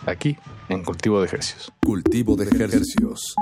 [0.06, 0.38] aquí
[0.70, 1.72] en Cultivo de Ejercicios.
[1.82, 3.36] Cultivo de Ejercicios.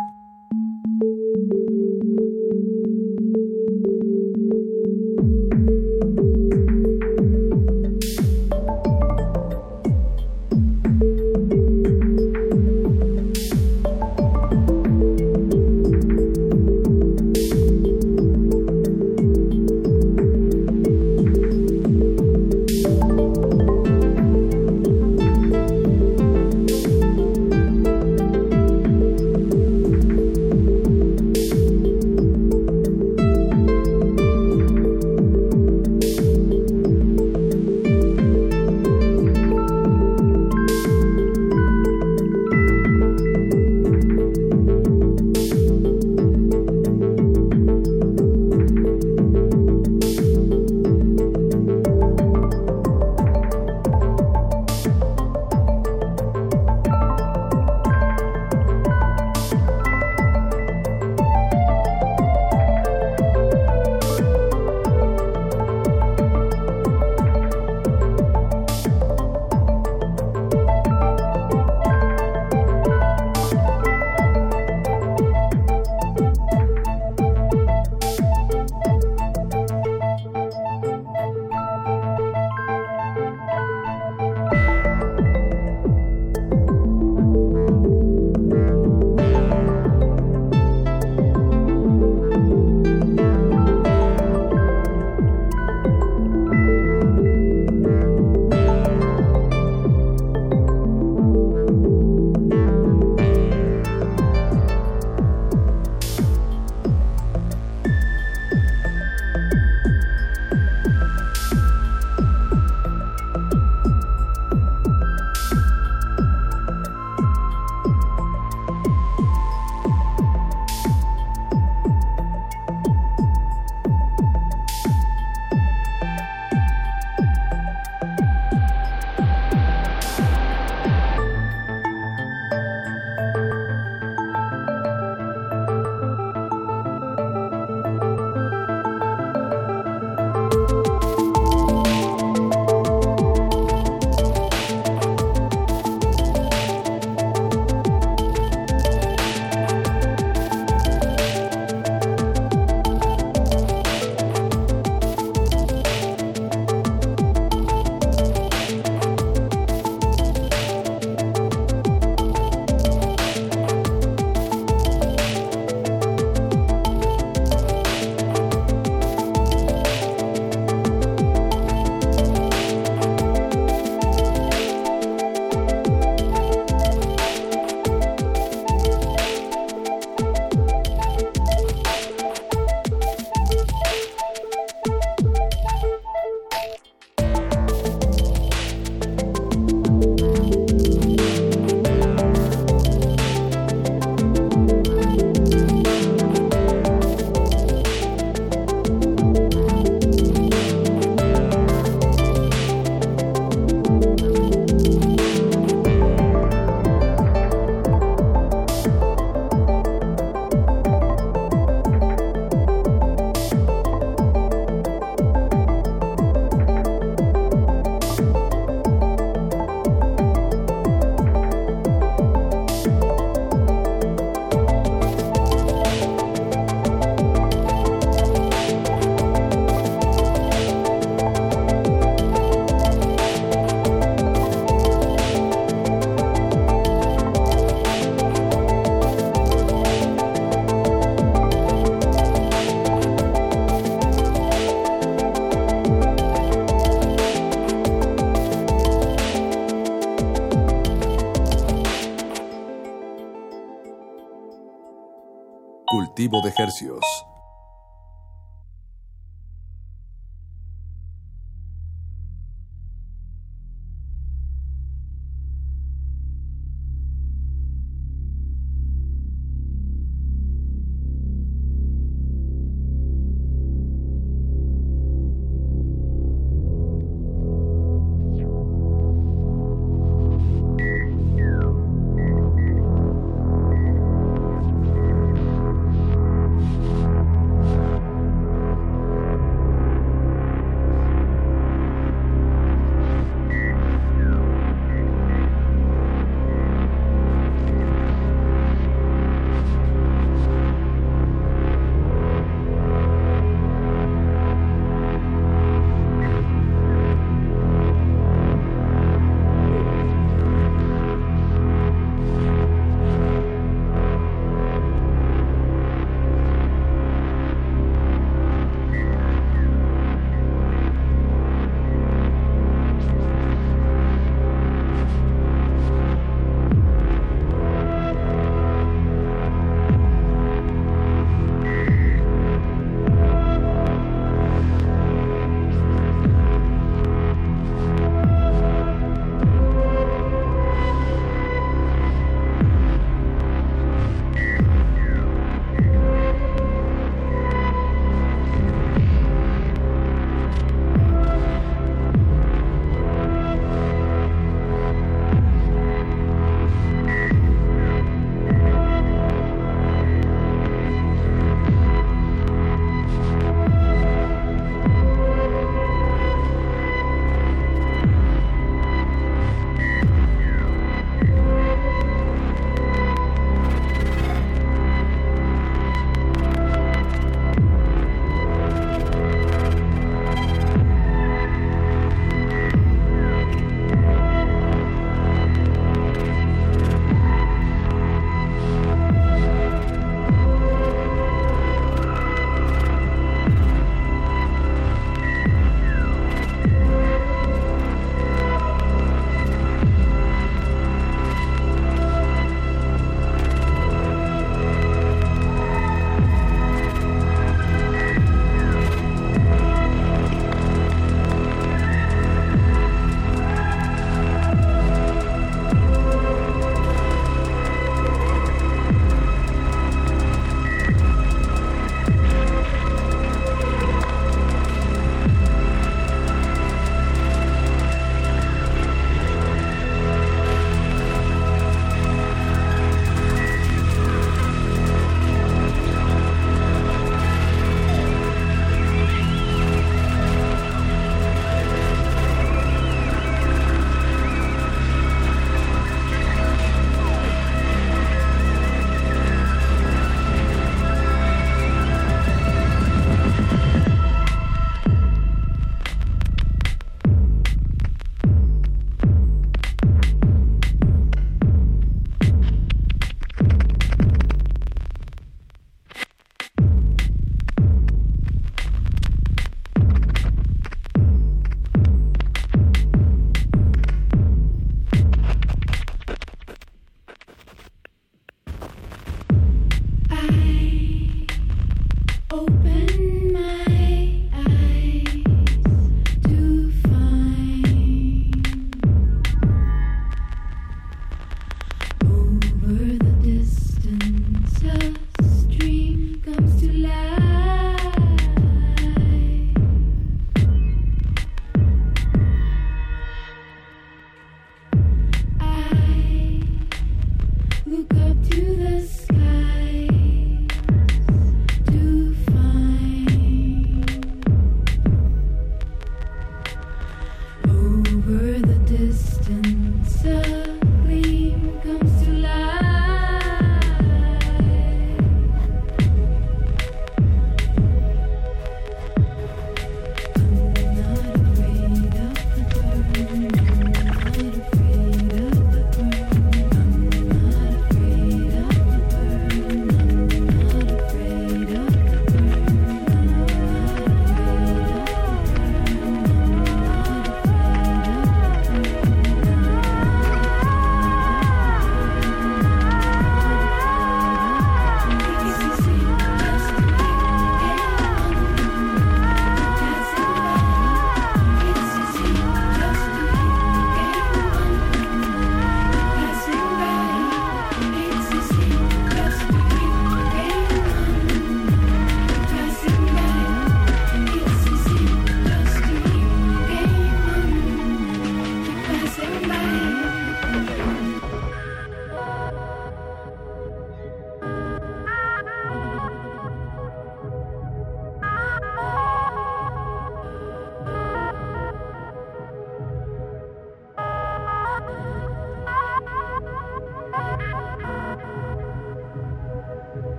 [256.29, 257.22] De hercios.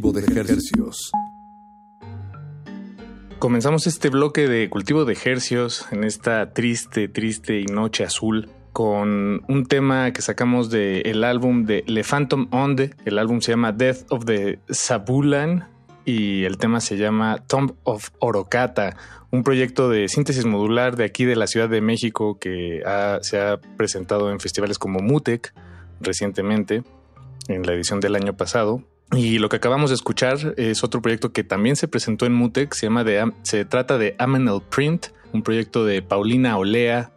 [0.00, 1.10] Cultivo de ejercicios.
[3.40, 9.42] Comenzamos este bloque de cultivo de ejercios en esta triste, triste y noche azul con
[9.48, 12.94] un tema que sacamos del álbum de Le Phantom Onde.
[13.06, 15.66] El álbum se llama Death of the Sabulan
[16.04, 18.96] y el tema se llama Tomb of Orocata,
[19.32, 22.82] un proyecto de síntesis modular de aquí de la Ciudad de México que
[23.22, 25.52] se ha presentado en festivales como Mutec
[26.00, 26.84] recientemente,
[27.48, 28.84] en la edición del año pasado.
[29.12, 32.74] Y lo que acabamos de escuchar es otro proyecto que también se presentó en Mutec,
[32.74, 37.10] se, llama de, se trata de Amenel Print, un proyecto de Paulina Olea,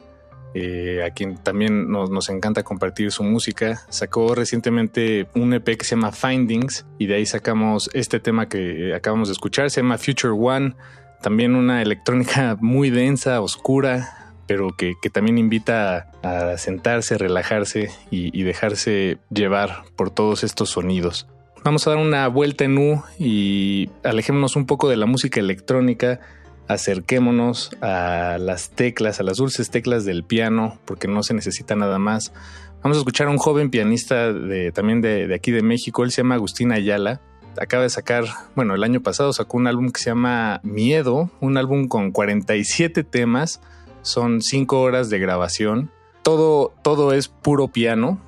[0.53, 3.81] eh, a quien también nos, nos, encanta compartir su música.
[3.89, 8.93] Sacó recientemente un EP que se llama Findings y de ahí sacamos este tema que
[8.93, 10.75] acabamos de escuchar, se llama Future One,
[11.21, 18.37] también una electrónica muy densa, oscura, pero que, que también invita a, sentarse, relajarse y,
[18.37, 21.27] y dejarse llevar por todos estos sonidos.
[21.63, 26.19] Vamos a dar una vuelta en U y alejémonos un poco de la música electrónica,
[26.67, 31.99] acerquémonos a las teclas, a las dulces teclas del piano, porque no se necesita nada
[31.99, 32.33] más.
[32.81, 36.23] Vamos a escuchar a un joven pianista de, también de, aquí de México, él se
[36.23, 37.21] llama Agustín Ayala.
[37.59, 38.25] Acaba de sacar,
[38.55, 43.03] bueno, el año pasado sacó un álbum que se llama Miedo, un álbum con 47
[43.03, 43.61] temas,
[44.01, 45.91] son 5 horas de grabación.
[46.23, 48.19] Todo, todo es puro piano,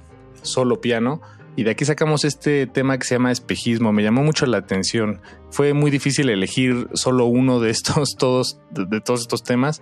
[0.43, 1.19] solo piano
[1.55, 3.93] y de aquí sacamos este tema que se llama espejismo.
[3.93, 5.21] Me llamó mucho la atención.
[5.51, 9.81] Fue muy difícil elegir solo uno de estos, todos, de, todos estos temas,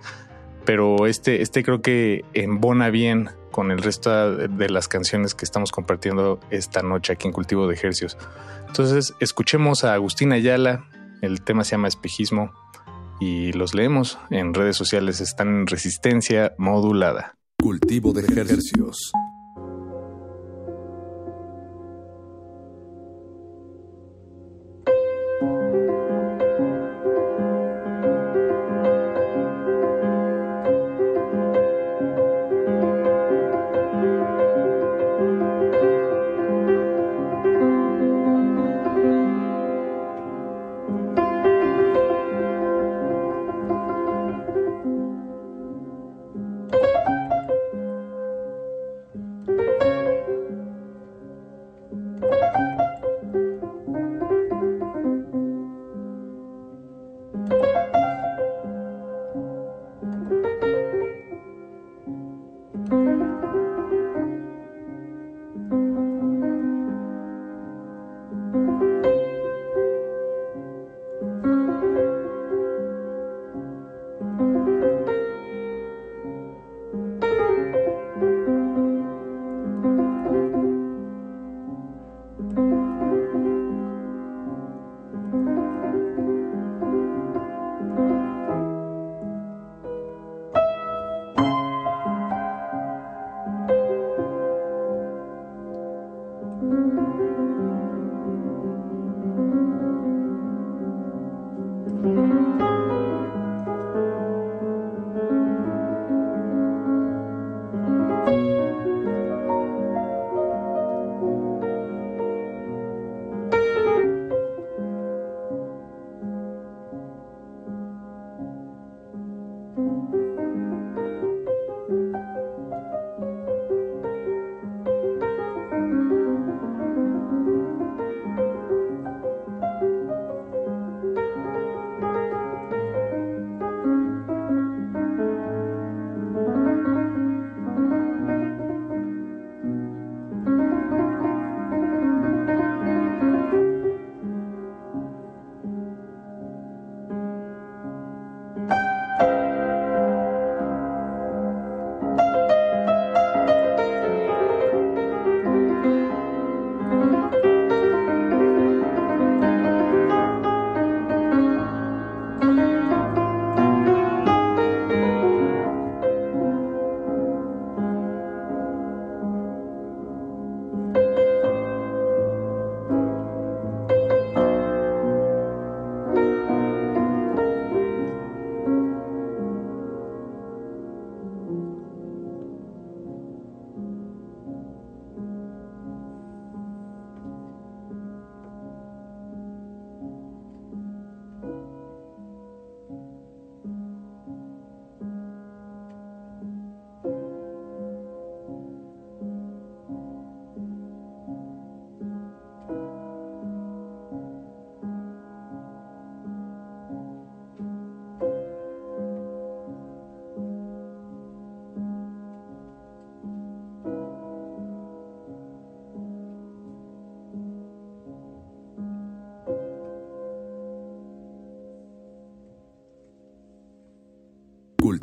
[0.64, 5.72] pero este, este creo que embona bien con el resto de las canciones que estamos
[5.72, 8.16] compartiendo esta noche aquí en Cultivo de Ejercios.
[8.66, 10.86] Entonces, escuchemos a Agustín Ayala.
[11.20, 12.52] El tema se llama espejismo
[13.20, 15.20] y los leemos en redes sociales.
[15.20, 17.34] Están en resistencia modulada.
[17.58, 19.12] Cultivo de Ejercios.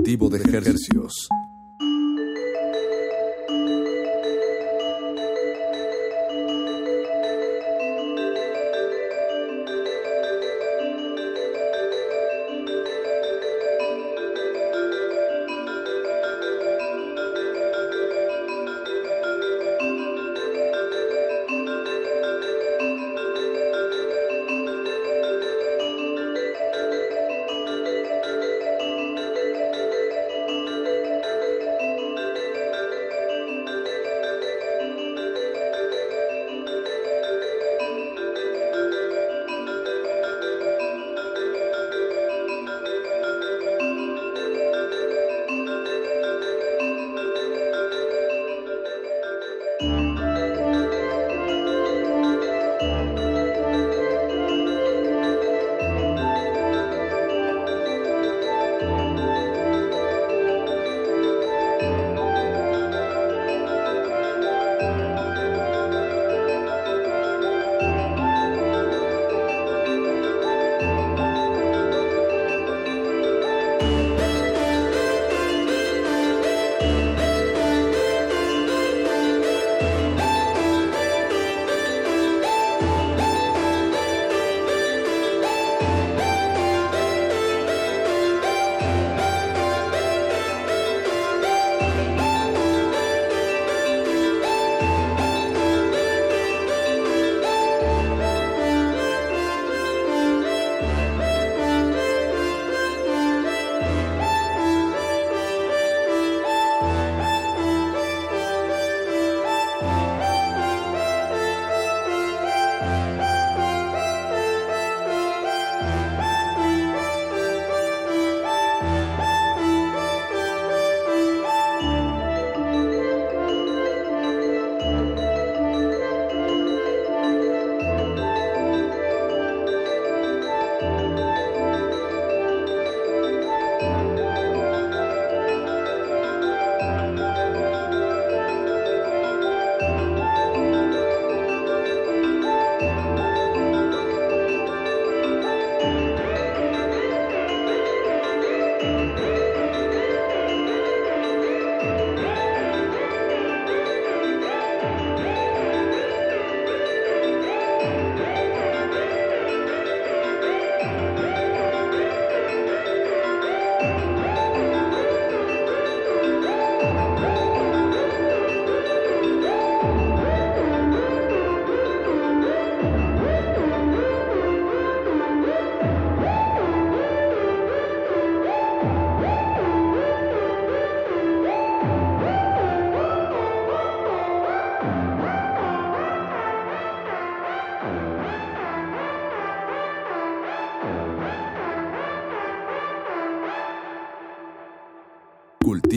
[0.10, 1.30] Cultivo de ejercicios.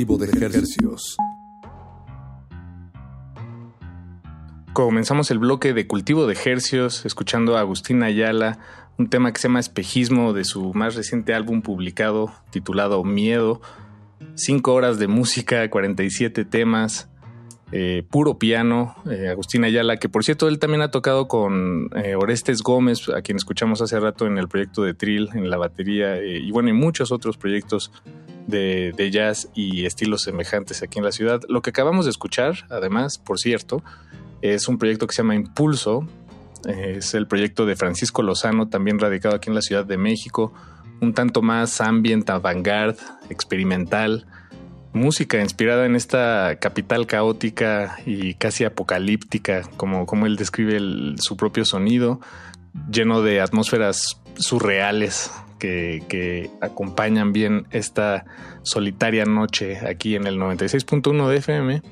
[0.05, 1.17] De ejercicios.
[4.73, 8.59] Comenzamos el bloque de cultivo de ejercicios escuchando a Agustín Ayala,
[8.99, 13.61] un tema que se llama Espejismo de su más reciente álbum publicado titulado Miedo.
[14.35, 17.09] Cinco horas de música, 47 temas,
[17.71, 18.97] eh, puro piano.
[19.09, 23.23] Eh, Agustín Ayala, que por cierto él también ha tocado con eh, Orestes Gómez, a
[23.23, 26.73] quien escuchamos hace rato en el proyecto de Trill, en la batería, y bueno, y
[26.73, 27.93] muchos otros proyectos
[28.47, 31.41] de, jazz y estilos semejantes aquí en la ciudad.
[31.49, 33.83] Lo que acabamos de escuchar, además, por cierto,
[34.41, 36.07] es un proyecto que se llama Impulso.
[36.67, 40.53] Es el proyecto de Francisco Lozano, también radicado aquí en la Ciudad de México.
[41.01, 43.01] Un tanto más ambient, avant-garde,
[43.31, 44.27] experimental.
[44.93, 50.79] Música inspirada en esta capital caótica y casi apocalíptica, como, como él describe
[51.17, 52.21] su propio sonido,
[52.91, 55.31] lleno de atmósferas surreales,
[55.63, 58.25] que, acompañan bien esta
[58.63, 61.83] solitaria noche aquí en el 96.1 de FM.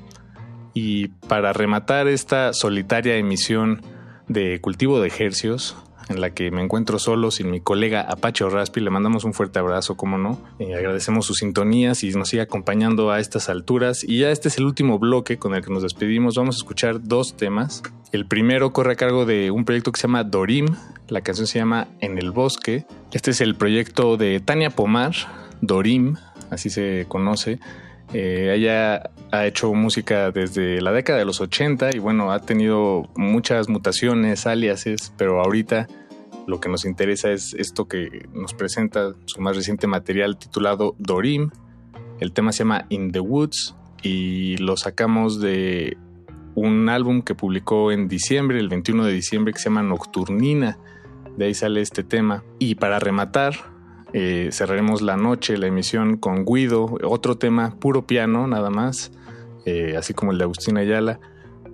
[0.73, 3.81] Y para rematar esta solitaria emisión
[4.27, 5.75] de cultivo de ejercios,
[6.09, 8.81] en la que me encuentro solo sin mi colega Apache Raspi.
[8.81, 10.41] Le mandamos un fuerte abrazo, como no.
[10.59, 14.03] Eh, agradecemos sus sintonías y nos sigue acompañando a estas alturas.
[14.03, 16.35] Y ya este es el último bloque con el que nos despedimos.
[16.35, 17.83] Vamos a escuchar dos temas.
[18.11, 20.67] El primero corre a cargo de un proyecto que se llama Dorim.
[21.07, 22.85] La canción se llama En el Bosque.
[23.11, 25.13] Este es el proyecto de Tania Pomar,
[25.61, 26.15] Dorim,
[26.49, 27.59] así se conoce.
[28.13, 33.09] Eh, ella ha hecho música desde la década de los 80 y bueno, ha tenido
[33.15, 35.87] muchas mutaciones, aliases, pero ahorita
[36.47, 41.51] lo que nos interesa es esto que nos presenta su más reciente material titulado Dorim.
[42.19, 45.97] El tema se llama In the Woods y lo sacamos de
[46.55, 50.77] un álbum que publicó en diciembre, el 21 de diciembre, que se llama Nocturnina.
[51.37, 52.43] De ahí sale este tema.
[52.59, 53.53] Y para rematar,
[54.13, 59.11] eh, cerraremos la noche, la emisión con Guido, otro tema puro piano nada más,
[59.65, 61.19] eh, así como el de Agustín Ayala.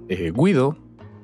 [0.10, 0.78] Eh, Guido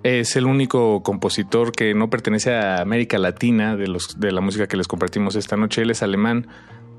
[0.03, 4.68] es el único compositor que no pertenece a América Latina de, los, de la música
[4.68, 5.81] que les compartimos esta noche.
[5.81, 6.48] Él es alemán,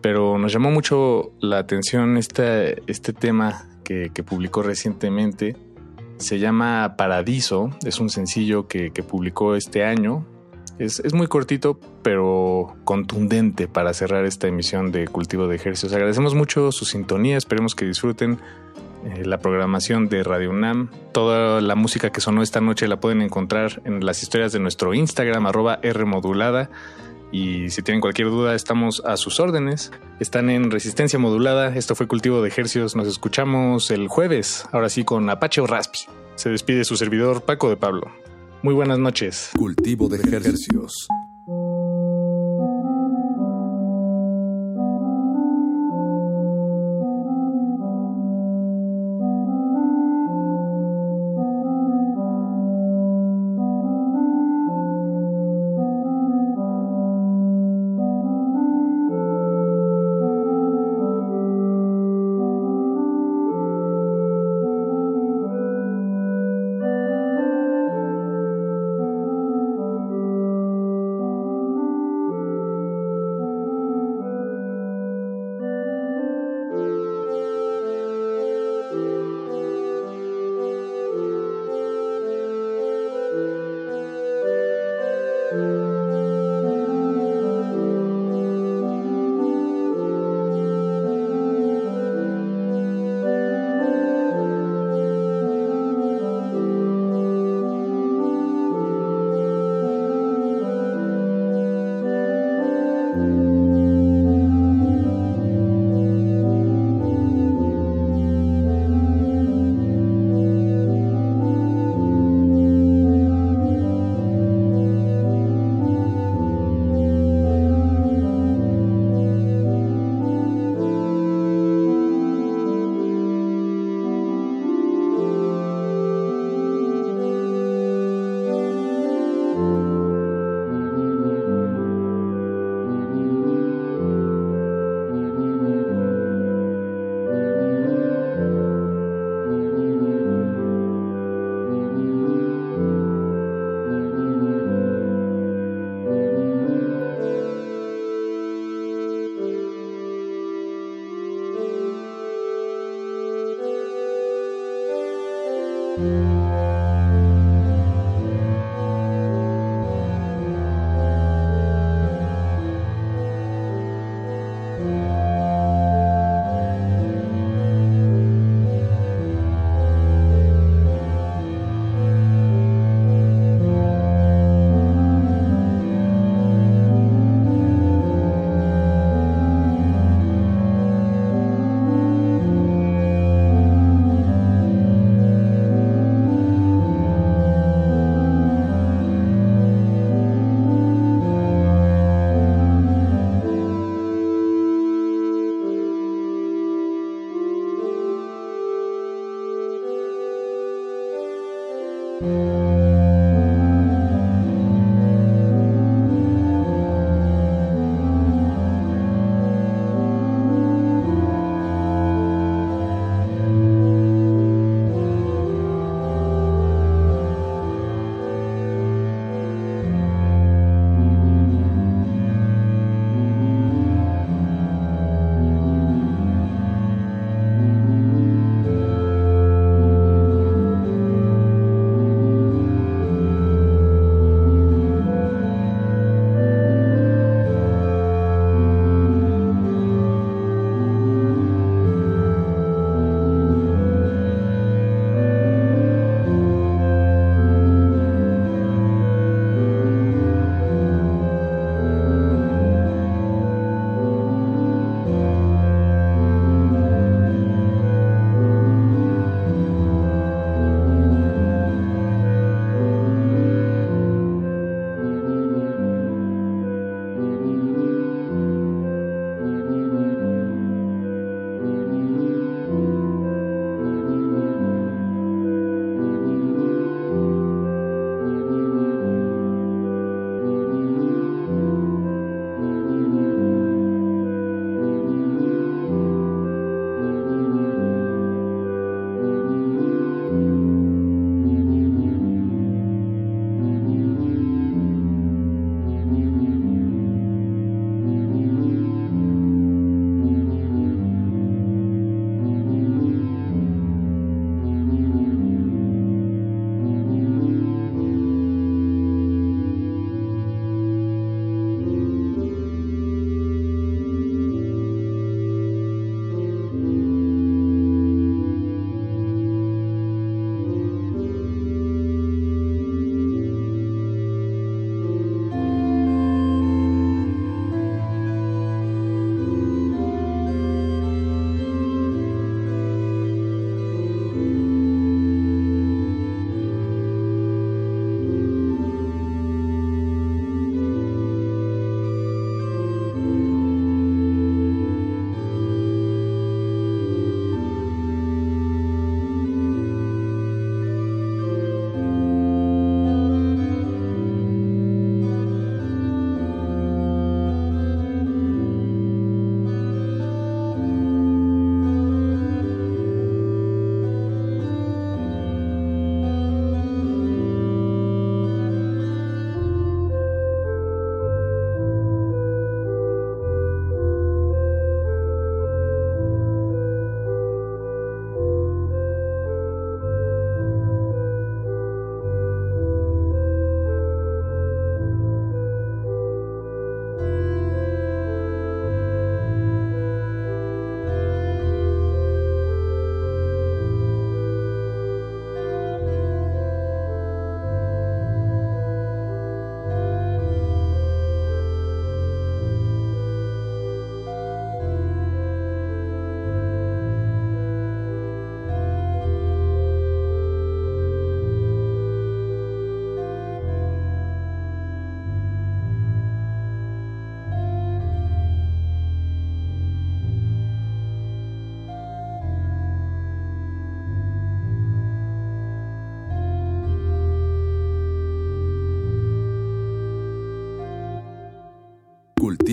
[0.01, 5.57] pero nos llamó mucho la atención este, este tema que, publicó recientemente.
[6.17, 10.27] Se llama Paradiso, es un sencillo que, publicó este año.
[10.79, 15.93] Es, muy cortito, pero contundente para cerrar esta emisión de Cultivo de Ejercicios.
[15.93, 18.39] Agradecemos mucho su sintonía, esperemos que disfruten
[19.05, 20.91] eh, la programación de Radio UNAM.
[21.13, 24.95] Toda la música que sonó esta noche la pueden encontrar en las historias de nuestro
[24.95, 26.71] Instagram, arroba Rmodulada.
[27.31, 29.93] Y si tienen cualquier duda, estamos a sus órdenes.
[30.21, 31.75] Están en resistencia modulada.
[31.75, 32.97] Esto fue Cultivo de Ejercios.
[32.97, 36.01] Nos escuchamos el jueves, ahora sí con Apache o Raspi.
[36.37, 38.24] Se despide su servidor Paco de Pablo.
[38.65, 39.51] Muy buenas noches.
[39.59, 41.07] Cultivo de Ejercios.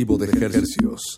[0.06, 1.18] Cultivo de ejercicios.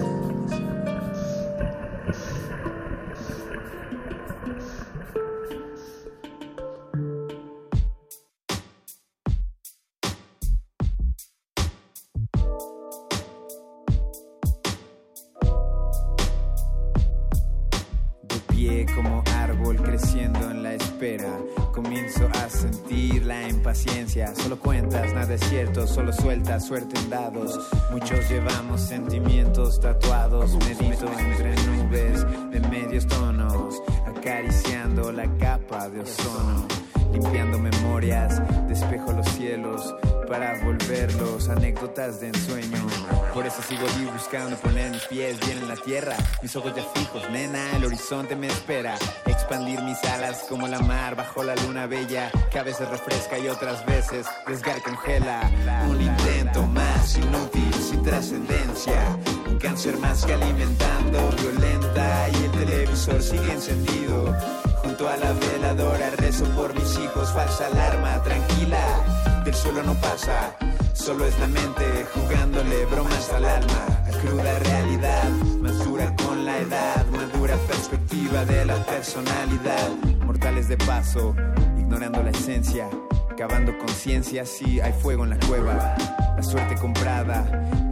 [71.11, 73.85] Solo es la mente jugándole bromas al alma.
[74.09, 75.29] La cruda realidad,
[75.59, 75.75] más
[76.23, 79.89] con la edad, madura perspectiva de la personalidad.
[80.25, 81.35] Mortales de paso,
[81.77, 82.89] ignorando la esencia,
[83.35, 85.97] cavando conciencia, si hay fuego en la cueva.
[86.37, 87.43] La suerte comprada,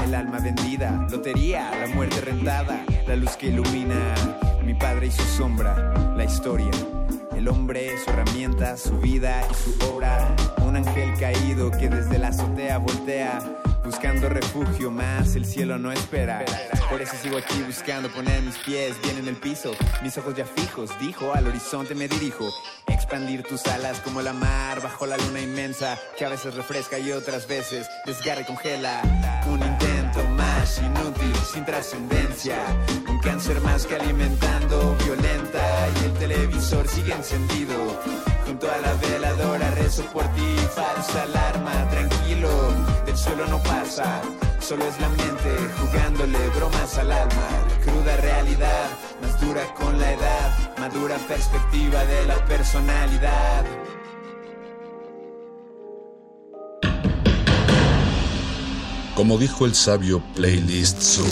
[0.02, 4.16] el alma vendida, lotería, la muerte rentada, la luz que ilumina
[4.64, 6.72] mi padre y su sombra, la historia
[7.50, 10.36] hombre, su herramienta, su vida y su obra.
[10.66, 13.40] Un ángel caído que desde la azotea voltea
[13.84, 16.46] buscando refugio más, el cielo no espera.
[16.90, 19.72] Por eso sigo aquí buscando poner mis pies bien en el piso,
[20.04, 22.48] mis ojos ya fijos, dijo, al horizonte me dirijo.
[22.88, 27.12] Expandir tus alas como la mar bajo la luna inmensa, que a veces refresca y
[27.12, 29.02] otras veces desgarra y congela.
[29.48, 32.58] Un intento más inútil, sin trascendencia,
[33.08, 37.76] un cáncer más que alimentando violenta y el televisor sigue encendido.
[38.46, 42.50] Junto a la veladora rezo por ti, falsa alarma, tranquilo,
[43.06, 44.22] del suelo no pasa,
[44.60, 47.50] solo es la mente jugándole bromas al alma.
[47.84, 48.90] Cruda realidad,
[49.22, 53.66] más dura con la edad, madura perspectiva de la personalidad.
[59.16, 61.26] Como dijo el sabio Playlist Zoo,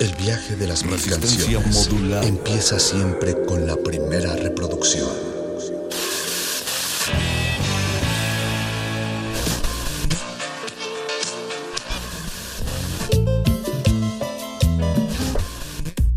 [0.00, 1.90] el viaje de las mil canciones
[2.22, 5.08] empieza siempre con la primera reproducción.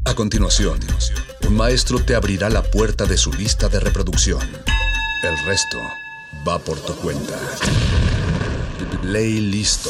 [0.05, 0.79] A continuación,
[1.45, 4.41] un maestro te abrirá la puerta de su lista de reproducción.
[5.23, 5.77] El resto
[6.47, 7.37] va por tu cuenta.
[9.03, 9.89] Ley listo.